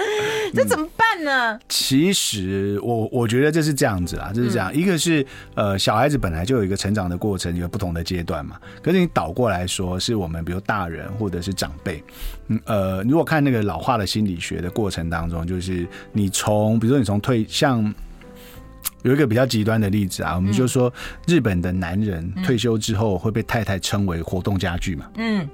[0.54, 1.58] 这怎么办呢？
[1.68, 4.74] 其实我我觉得这是这样子啦，就是这样。
[4.74, 8.58] 一个是呃，小孩子本来就有一个成长的过程，有不同的阶段嘛。
[8.82, 12.02] 可是你倒过来说，是我们比如大人或者是长辈，
[12.48, 17.92] 嗯呃，如果看那个老化的心理学的过程当中，就是你从比如说你从退，像
[19.02, 20.92] 有一个比较极端的例子啊，我们就说
[21.26, 25.10] 日本的男人退休之后会被太太称为活动家具嘛。
[25.16, 25.48] 嗯，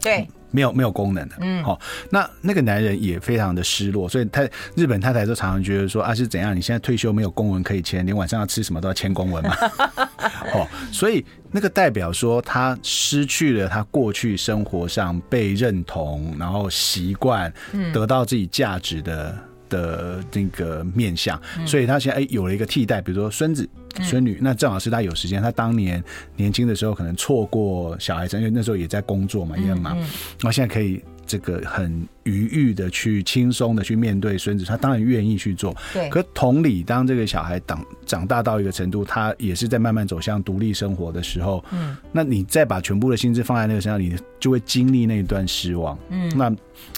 [0.00, 0.26] 对。
[0.54, 6.56] 没有没有功能的，嗯，好，那那个男人也非常的失落，所以他日本太太都常常觉得说啊，是怎样？
[6.56, 9.56] 你现在退休没有公文可以签，连晚上要吃什么都要签公文嘛，
[10.54, 17.52] 哦，所以那个代表说他失去了他过去生活上被认同，然后习惯
[17.92, 19.36] 得到自己价值的
[19.68, 23.68] 的那个面相，所以他现在哎有了一个替代，比如说孙子。
[24.02, 25.40] 孙女，那正好是他有时间。
[25.40, 26.02] 他当年
[26.34, 29.96] 年轻的时候，可能错过小孩子，因为那时候也在工作嘛，也很忙。
[29.96, 30.06] 然
[30.42, 35.74] 后现在可以这个很愉悦的去轻松的去面对孙子，他当然愿意去做。
[35.92, 36.08] 对。
[36.08, 45.98] 可同理，当这个小孩长长大到一个程度，他也是在慢慢走向独立生活的时候，嗯，那你再把全部的心思放在那个身上，你就会经历那一段失望。
[46.10, 46.30] 嗯。
[46.36, 46.54] 那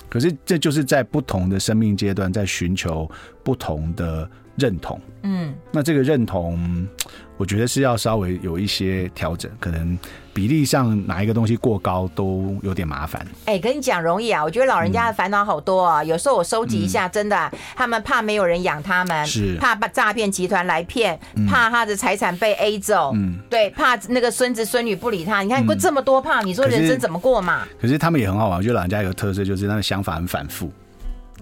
[0.09, 3.11] 可是这就是在不同的生命阶段，在寻求
[3.43, 4.29] 不同的。
[4.57, 6.87] 认同，嗯，那这个认同，
[7.37, 9.99] 我觉得是要稍微有一些调整，可能
[10.33, 13.21] 比例上哪一个东西过高都有点麻烦。
[13.45, 16.03] 哎、欸，跟你讲容易啊，我觉得老人家的烦恼好多啊。
[16.03, 25.43] 嗯、有时候我收集一下，真的，嗯、他们怕没有人养他们，是怕把诈骗集团来骗，嗯、怕他的财产被 A 走，嗯，对，怕那个孙子孙女不理他。
[25.43, 27.61] 你看过这么多怕，你说人生怎么过嘛？
[27.61, 30.71] 可是，可是他们也很好玩，我觉得老人家有个特色，就是他的想法很反复。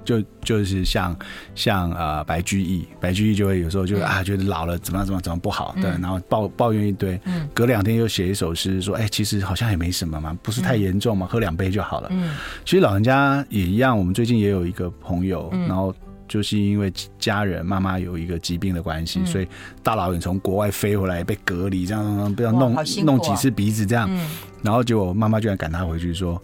[0.04, 1.16] 就就是像
[1.54, 7.20] 像呃白居易，白居易就会有时候就啊觉得老了怎么样怎么怎么不好，对，然后抱抱怨一堆，
[7.52, 12.08] 隔两天又写一首诗说，哎，其实好像也没什么嘛，不是太严重嘛，喝两杯就好了。
[12.12, 15.94] 嗯其实老人家也一样，我们最近也有一个朋友，然后。
[16.26, 19.46] 就是因为家人妈妈有一个疾病的关系，嗯、所以
[19.82, 24.26] 大老远从国外飞回来被隔离，这样不要弄、啊、弄几次鼻子这样，嗯、
[24.62, 26.42] 然后结果妈妈居然赶他回去说。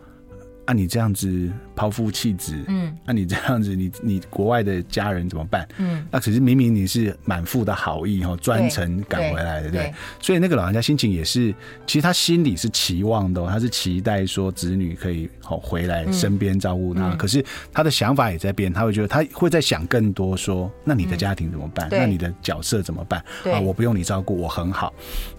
[0.67, 5.67] 啊、你这样子抛夫弃子，嗯，那、啊、你这样子，你你国外的家人怎么办？
[5.79, 11.55] 嗯，那可是明明你是满腹的好意哈，专程赶回来的，对，所以那个老人家心情也是，
[11.87, 21.89] 其实他心里是期望的，他是期待说子女可以好回来身边照顾他，嗯、可是他的想法也在变，他会觉得他会在想更多，说那你的家庭怎么办？
[21.89, 23.25] 嗯、那你的角色怎么办？
[23.51, 24.93] 啊，我不用你照顾，我很好。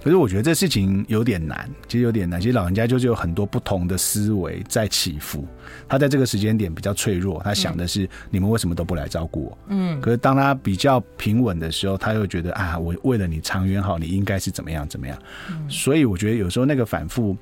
[0.03, 2.41] 可是我觉得这事情有点难，其实有点难。
[2.41, 5.11] 其实老人家就是有很多不同的思维在起。
[5.87, 9.57] 他在这个时间点比较脆弱，他想的是你们为什么都不来照顾我？
[9.67, 15.17] 嗯，可是当他比较平稳的时候，他又觉得啊，我为了你长远好，你应该是怎么样怎么样。
[15.49, 17.35] 嗯，所以我觉得有时候那个反复，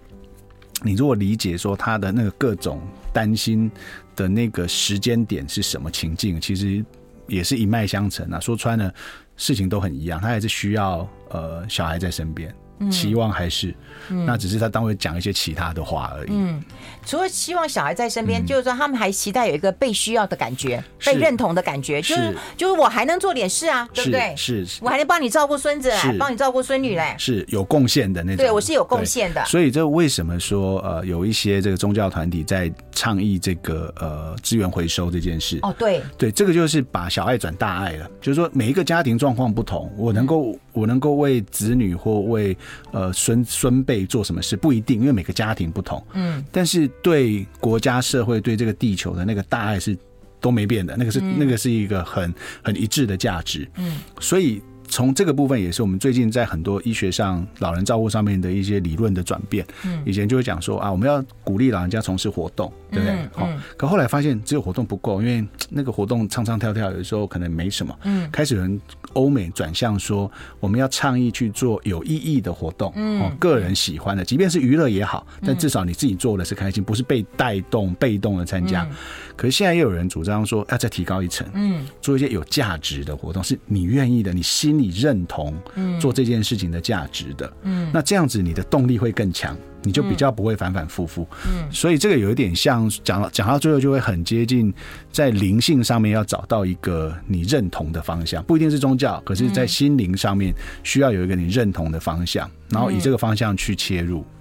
[0.83, 2.81] 你如果理解说他的那个各种
[3.13, 3.69] 担心
[4.15, 6.83] 的那个时间点是什么情境，其实
[7.27, 8.39] 也是一脉相承啊。
[8.39, 8.93] 说穿了，
[9.37, 12.53] 事情都很一样，他还是需要呃小孩在身边。
[12.89, 13.75] 期望还是，
[14.07, 16.29] 嗯、那只是他当会讲一些其他的话而已。
[16.31, 16.63] 嗯，
[17.09, 24.31] 除了希望小孩在身边，嗯、就是说他们还期待有一个被需要的感觉，被认同的感觉，就是，是就是我还能做点事啊，对不对？
[24.37, 28.45] 是，是我还能帮你照顾孙子，是帮你照顾孙女嘞，是有贡献的那种。
[28.45, 29.43] 对，我是有贡献的。
[29.45, 35.57] 所以这为什么说呃有一些这个宗教团体在倡议这个呃资源回收这件事？
[35.63, 42.55] 哦，对，对，这个就是把小爱转大爱了，就是说每一个家庭状况不同，我能够、嗯、我能够为子女或为
[42.91, 46.05] 呃孙孙辈做什么事不一定，因为每个家庭不同。
[46.13, 49.97] 嗯，但是对国家社会对这个地球的那个大爱是
[50.39, 52.33] 都没变的，那个是、嗯、那个是一个很
[52.63, 53.69] 很一致的价值。
[53.77, 54.61] 嗯，所以。
[54.89, 59.65] 从这个部分也是我们最近在很多医学上、老人照顾上面的一些理论的转变。
[59.85, 63.29] 嗯，以前就会讲说啊，我们要鼓励老人家从事活动，对不对？
[63.33, 63.47] 好，
[63.77, 67.95] 可后来发现只有活动不够，因为那个活动唱唱跳跳有的时候可能没什么。
[68.03, 68.81] 嗯，开始有人
[69.13, 78.87] 欧美转向说，我们要倡议去做有意义的活动，嗯，个人喜欢的，即便是娱乐也好，但至少你自己做的是开心，不是被带动、被动的参加。
[79.35, 85.53] 可是现在又有人主张说要再提高一层，嗯，做一些有价值的活动，是你愿意的，你心里认同，
[85.99, 94.73] 做这件事情的价值的，嗯，那这样子你的动力会更强，你就比较不会反反复复，嗯，所以这个有一点像讲到讲到最后就会很接近，
[95.11, 104.19] 在灵性上面要找到一个你认同的方向，不一定是宗教，可是在心灵上面需要有一个你认同的方向，然后以这个方向去切入。
[104.21, 104.38] 嗯，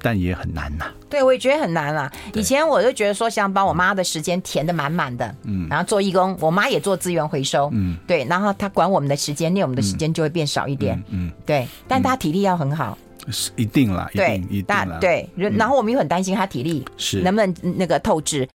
[0.00, 0.94] 但也很难呐、啊。
[1.08, 2.10] 对，我也觉得很难啊。
[2.34, 11.66] 以前我就觉得说，想把我妈的时间填的满满的，嗯，然后做义工，我妈也做资源回收，嗯，对，然后她管我们的时间，那我们的时间就会变少一点，嗯，嗯对。
[11.86, 15.28] 但她体力要很好，是一定啦，对，一定啦，对。
[15.36, 18.48] 然后我们又很担心她体力是能不能那个透支。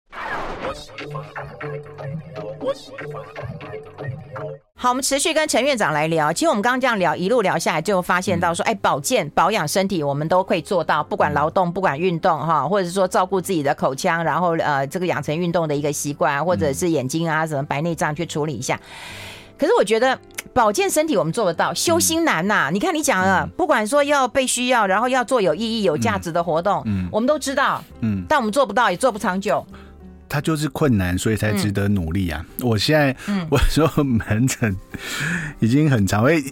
[4.79, 6.31] 好，我们持续跟陈院长来聊。
[6.31, 18.79] 其实我们刚刚这样聊，一路聊下来，就发现到说，哎，保健保养身体，我们都可以做到，不管劳动，不管运动，哈，或者是说照顾自己的口腔，然后呃，这个养成运动的一个习惯，或者是眼睛啊，什么白内障去处理一下。
[19.57, 20.19] 可是我觉得
[20.53, 22.69] 保健身体我们做得到，修心难呐、啊。
[22.71, 29.65] 你看你讲了，不管说要被需要，然后要做有意义、有价值的活动，嗯，我们都知道，嗯，但我们做不到，也做不长久。
[30.29, 32.45] 他就是困难，所以才值得努力啊！
[32.59, 34.75] 嗯、我现在，嗯、 我说门诊
[35.59, 36.43] 已经很长，因为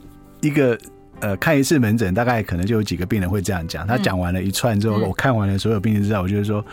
[0.42, 0.78] 一个
[1.20, 3.86] 呃看一次门诊，大概可能就有几个病人会这样讲。
[3.86, 6.66] 他讲完了一串之后，嗯、我看完了所有病人之后，我就说：“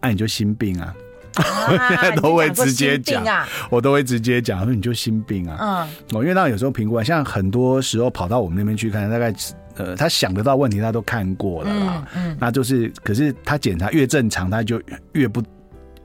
[0.00, 0.94] 哎、啊，你就心病啊！”
[1.34, 9.34] 啊 我现在都会直接讲，啊、我都会直接讲说：“你就心病啊！”嗯，我因为那有时候评估，像很多时候跑到我们那边去看，大概
[9.76, 12.06] 呃他想得到问题，他都看过了啦。
[12.14, 14.80] 嗯，嗯那就是，可是他检查越正常，他就
[15.14, 15.42] 越不。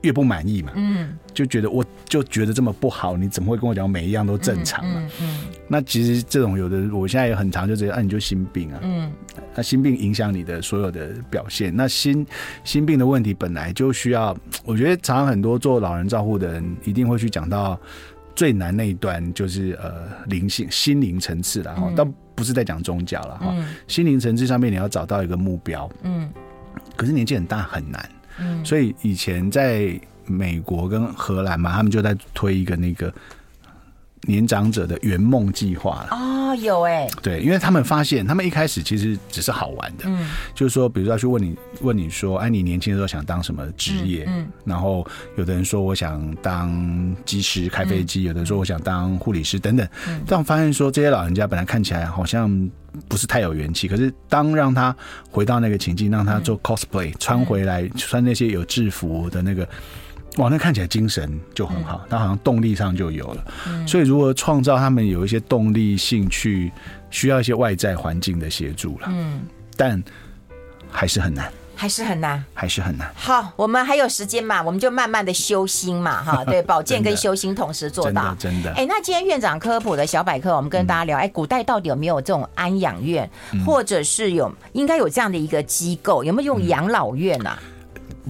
[0.02, 4.94] 越不满意嘛，嗯，就觉得我就觉得这么不好，你怎么会跟我讲每一样都正常啊？
[4.96, 9.12] 嗯，嗯，那其实这种有的，我现在也很常就觉得，啊，你就心病啊，嗯，
[9.54, 11.74] 那心病影响你的所有的表现。
[11.74, 12.26] 那心
[12.64, 14.34] 心病的问题本来就需要，
[14.64, 17.78] 我觉得常常很多做老人照护的人一定会去讲到
[18.34, 23.54] 最难那一段，就是呃灵性心灵层次了哈，倒不是在讲宗教了哈，
[23.86, 26.30] 心灵层次上面你要找到一个目标，嗯，
[26.96, 28.08] 可是年纪很大很难。
[28.64, 33.12] 所以以前在美国跟荷兰嘛，他们就在推一个那个
[34.22, 36.08] 年长者的圆梦计划了。
[36.10, 44.24] 哦，有哎，对，因为他们发现，他们一开始其实只是好玩的，嗯，就是说，比如说要去问你，问你说，哎，你年轻的时候想当什么职业？
[44.28, 45.06] 嗯，然后
[45.36, 49.88] 有的人说我想当机师开飞机，有的人说我想当护理师等等。
[50.26, 52.70] 但我发现说，这些老人家本来看起来好像。
[53.08, 54.94] 不是太有元气，可是当让他
[55.30, 59.66] 回到那个情境，让他做 cosplay，穿回来穿那些有制服的那个，
[60.40, 63.44] 哇，那看起来精神就很好，他好像动力上就有了。
[63.86, 66.72] 所以如何创造他们有一些动力、性，去，
[67.10, 69.08] 需要一些外在环境的协助了。
[69.10, 69.42] 嗯，
[69.76, 70.02] 但
[70.90, 71.52] 还是很难。
[71.76, 73.10] 还是很难，还是很难。
[73.14, 78.70] 好，我们还有时间嘛，我们就慢慢的修心嘛，哈， 对，保健跟修心同时做到，真的。
[78.74, 83.26] 哎，那今天院长科普的小百科，我们跟大家聊，哎，古代到底有没有这种安养院，
[83.64, 87.58] 或者是有应该有这样的一个机构，有没有用养老院啊？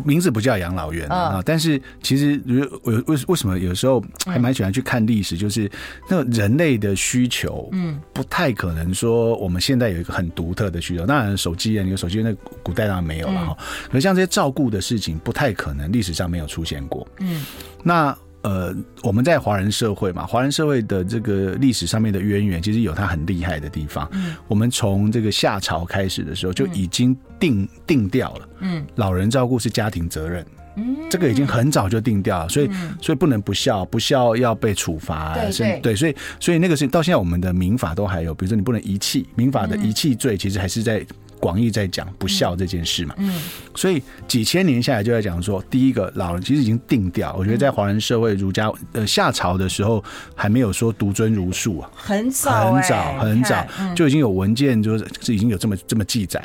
[0.05, 2.41] 名字不叫养老院啊，但是其实
[2.85, 5.71] 为为为什么有时候还蛮喜欢去看历史，就是
[6.09, 11.07] 那人类的需求，嗯，不太可能说我们现在有一个很独特的需求。
[11.07, 13.57] 当然，手机啊，你有手机，那古代当然没有了哈。
[13.89, 17.07] 可是像这些照顾的事情，不太可能历史上没有出现过。
[17.19, 17.45] 嗯，
[17.83, 18.17] 那。
[18.43, 24.09] 呃，我们在华人社会嘛，华人社会的这个历史上面的渊源，其实有它很厉害的地方。
[24.13, 28.49] 嗯，我们从这个夏朝开始的时候，就已经定定掉了。
[28.61, 30.47] 嗯，老人照顾是家庭责任。
[30.77, 32.71] 嗯，这个已经很早就定掉了，所以
[33.03, 35.35] 所以不能不孝，不孝要被处罚。
[35.35, 41.05] 对对对，所以所以那个是到现在我们的民法都还有，比如说你不能遗弃，民法的遗弃罪其实还是在。
[41.41, 43.41] 广义在讲不孝这件事嘛，嗯，
[43.75, 47.35] 所以几千年下来就在讲说，第一个老人其实已经定掉。
[47.37, 56.45] 我觉得在华人社会，儒家呃夏朝的时候还没有说独尊儒术啊，很早很早很早就已经有文件，就是是已经有这么这么记载，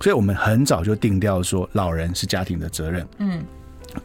[0.00, 3.42] 所以我们很早就定掉说老人是家庭的责任，嗯。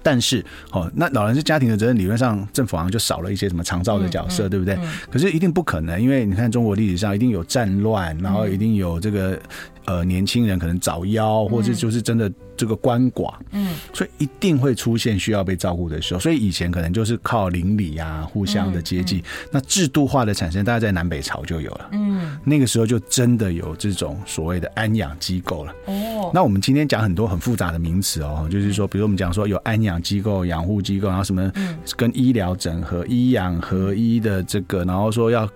[0.02, 4.78] 但是，哦，那老人是家庭的责任，理论上政府好像就少了一些什么长照的角色，对不对？
[5.10, 9.40] 可是一定不可能，因为你看中国历史上一定有战乱，然后一定有这个
[9.86, 12.32] 呃年轻人可能早夭，或者就是真的。
[12.62, 16.20] 这个鳏寡，嗯，所以一定会出现需要被照顾的时候。
[16.20, 19.24] 所以以前可能就是靠邻里啊，互相的接济。
[19.50, 21.90] 那制度化的产生，大概在南北朝就有了。
[21.94, 25.74] 嗯，那个时候就真的有这种所谓的安养机构了。
[25.88, 31.52] 哦，那我们今天讲很多很复杂的名词哦，就是说，比如我们讲说有安养机构、养护机构，然后什么
[31.98, 35.50] 跟医疗整合、医养合一的这个，然后说要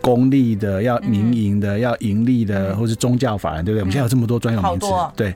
[0.00, 3.82] 公立的、要民营的、要盈利的，或是宗教法人，对不对？
[3.82, 5.32] 我们现在有这么多专有名词，对。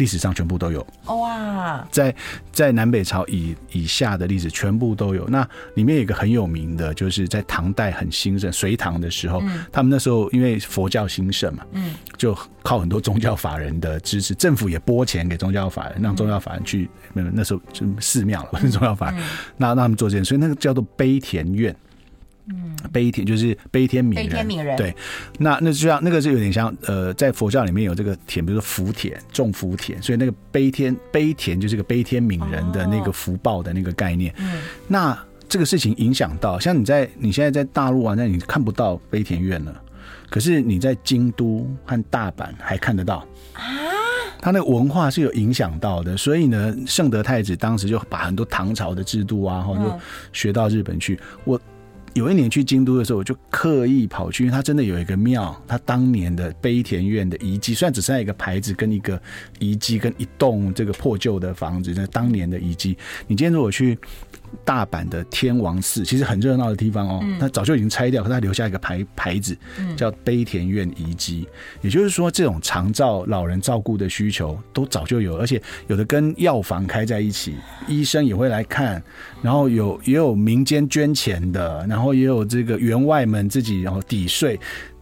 [0.00, 0.84] 历史上全部都有。
[1.04, 2.14] 哇，在
[2.50, 5.28] 在南北朝以以下的历史全部都有。
[5.28, 19.22] 那里面有一个很有名的，就是在唐代很兴盛，隋唐的时候，他们那时候因为佛教兴盛嘛，嗯，就靠很多宗教法人的支持，政府也拨钱给宗教法人，让宗教法人去，那时候就寺庙了，不是宗教法人，
[19.58, 21.76] 那让他们做这件事，所以那个叫做悲田院。
[22.50, 24.76] 嗯，悲田就是悲天悯人，悲天悯人。
[24.76, 24.94] 对，
[25.38, 34.34] 那那就像那个是有点像呃，在佛教里面有这个田，比如说福田，种福田，所以那个悲天悲田就是个悲天悯人的那个福报的那个概念。
[34.38, 35.16] 嗯，那
[35.48, 39.82] 这个事情影响到，像你在你现在在大陆啊，那你看不到悲田院了，
[40.28, 43.62] 可是你在京都和大阪还看得到啊。
[44.40, 50.00] 他那个文化是有影响到的，所以呢，圣德太子当时就把很多唐朝的制度啊，或者就
[50.32, 51.16] 学到日本去。
[51.44, 51.60] 我。
[52.14, 59.20] 有一年去京都的时候，我就刻意跑去，因为它真的有一个庙，它当年的碑田院的遗迹，虽然只剩下一个牌子跟一个
[59.58, 62.96] 遗迹跟一栋这个破旧的房子，那当年的遗迹。
[63.26, 63.98] 你今天如果去。
[64.64, 69.56] 大阪的天王寺其实很热闹的地方哦，它早就已经拆掉，可是它留下一个牌牌子，
[69.96, 71.46] 叫悲田院遗迹。
[71.80, 79.02] 也就是说，这种长照老人照顾的需求都早就有，而且有的跟药房开在一起，医生也会来看，
[79.42, 84.58] 然后有也有民间捐钱的，然后也有这个员外们自己然后抵税，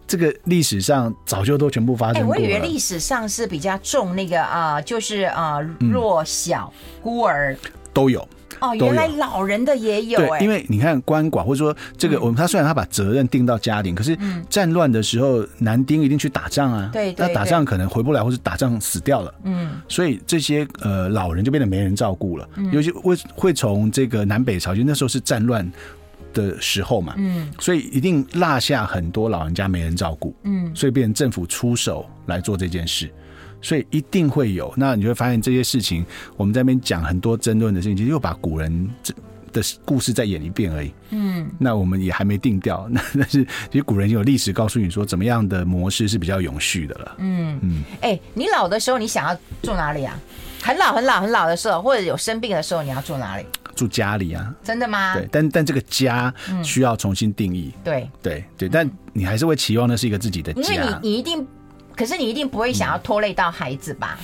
[0.06, 2.40] 这个历史上早就都全部发生过了。
[2.40, 6.72] 我以为历史上是比较重那个啊、呃，就是啊、呃、弱小
[7.02, 7.56] 孤儿
[7.98, 8.26] 都有。
[8.60, 14.18] 哦，原来老人的也有对，因为你看鳏寡或者说这个，我们他虽然他把责任定到家庭，可是
[14.50, 25.70] 战乱的时候男丁一定去打仗啊，对，那打仗可能回不来，或是打仗死掉了，嗯，所以这些呃老人就变得没人照顾了，尤其会会从这个南北朝，就那时候是战乱
[26.34, 33.08] 的时候嘛，嗯，所以一定落下很多老人家没人照顾，嗯，所以变成政府出手来做这件事。
[33.60, 36.04] 所以一定会有，那你会发现这些事情，
[36.36, 39.14] 我们在那边讲很多争论的事情，其实又把古人这
[39.50, 40.92] 的故事再演一遍而已。
[41.10, 47.16] 嗯，那我们也还没定掉， 那但是其实古人有历史告诉你说，怎么样的模式是比较永续的了。
[47.18, 50.18] 嗯嗯，哎、欸，你老的时候你想要住哪里啊？
[50.62, 53.46] 很老很老很老的时候，或者有生病的时候，你要住哪里？
[53.74, 54.54] 住家里啊？
[54.62, 55.14] 真的吗？
[55.14, 56.32] 对，但但这个家
[56.62, 57.72] 需要重新定义。
[57.74, 61.46] 嗯、对对对，但你还是会期望那是一个自己的家，因为你你一定。
[61.98, 64.16] 可是你一定不会想要拖累到孩子吧？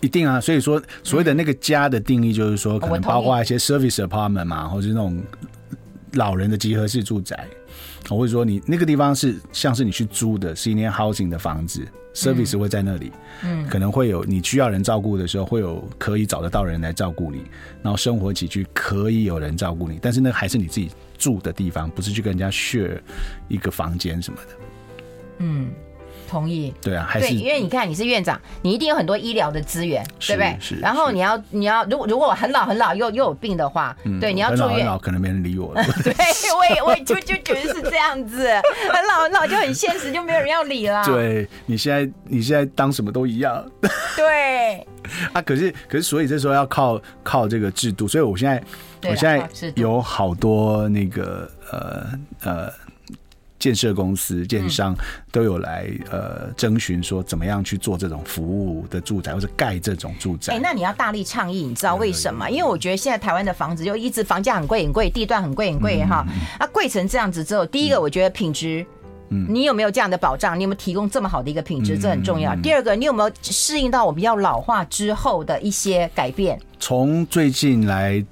[0.00, 0.40] 一定啊！
[0.40, 5.22] 所以说，所谓的那个家的定义，就是说，可能包括一些 service apartment 嘛，或者是那种
[6.14, 7.46] 老人的集合式住宅。
[8.08, 13.12] 或者说你那个地方是像是你去租的 senior housing 的房子，service 会在那里，
[13.44, 17.44] 嗯，可能会有你需要人照顾的时候，会有可以找得到人来照顾你，
[17.82, 22.98] 然后生活起居可以有人照顾你，但是那还是你自己住的地方，不是去跟人家 share
[23.46, 24.56] 一个房间什么的，
[25.38, 25.70] 嗯。
[26.30, 30.56] 同意，对啊，还是对，因为你看你是院长，你一定有很多医疗的资源，对不对？
[30.60, 30.76] 是。
[30.76, 35.82] 然后你要你要，如果如果我很老很老又又有病的话，嗯、对，你要住院，很老很老可能没人理我了。
[36.04, 36.14] 对，
[36.56, 38.48] 我也我也就就觉得是这样子，
[38.92, 41.04] 很老很老就很现实，就没有人要理了。
[41.04, 43.64] 对，你现在你现在当什么都一样。
[44.16, 44.86] 对。
[45.32, 48.62] 啊，可是可是，所以这时候要靠靠这个制度，所以我现在
[49.10, 52.06] 我现在有好多那个呃
[52.44, 52.72] 呃。
[53.60, 54.92] 建设公司、建商
[55.30, 60.54] 都有来呃征询说怎么样去做这种服务的住宅，或者盖这种住宅。
[60.54, 62.50] 哎，那你要大力倡议，你知道为什么？
[62.50, 66.26] 因为我觉得现在台湾的房子就一直房价很贵很贵，地段很贵很贵哈。
[66.58, 68.84] 啊，贵成这样子之后，第一个我觉得品质，
[69.28, 70.58] 嗯，你有没有这样的保障？
[70.58, 71.98] 你有没有提供这么好的一个品质？
[71.98, 72.56] 这很重要。
[72.56, 76.58] 第二个，你有没有适应到我们要老化之后的一些改变？
[76.80, 78.24] 从最近来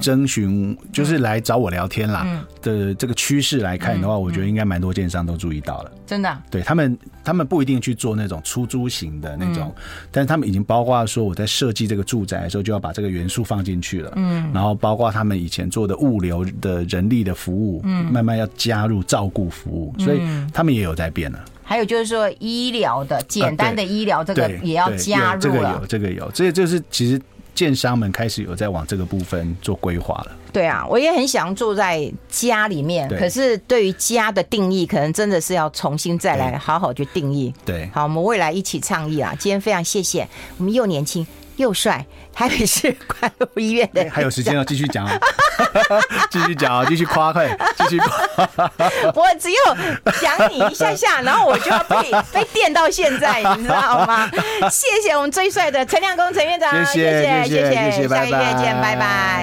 [0.00, 5.90] 征询，就是来找我聊天啦的这个趋势来看的话，我觉得应该蛮多建商都注意到了。
[6.06, 9.74] 真的，对他们，他们不一定去做那种出租型的那种，
[10.12, 14.12] 但是他们已经包括说我在设计这个住宅的时候就要把这个元素放进去了。
[14.16, 20.20] 嗯，然后包括他们以前做的物流的人力的服务，嗯，慢慢要加入照顾服务，所以
[20.52, 21.42] 他们也有在变了。
[21.62, 25.40] 还有就是说医疗的简单的医疗这个也要加入了。
[25.40, 27.20] 这个有，这个有，这个就是其实。
[27.54, 30.32] 建商们开始有在往这个部分做规划了。
[30.52, 37.52] 对啊，我也很想住在家里面，可是对于家的定义，可能真的是要重新再来好好去定义。
[37.64, 39.34] 对，好，我们未来一起倡议啊！
[39.38, 40.28] 今天非常谢谢
[40.58, 41.26] 我们又年轻
[41.56, 45.06] 又帅，台北市关渡医院的，还有时间要继续讲，
[46.30, 47.48] 继续讲啊，继续夸快，
[47.78, 48.50] 继续夸。
[49.14, 49.56] 我只有
[50.20, 54.28] 讲你一下下， 然后我就要被被电到现在，你知道吗？
[54.70, 59.42] 谢谢我们最帅的陈亮公陈院长，谢谢谢谢谢谢，下个月见，拜拜。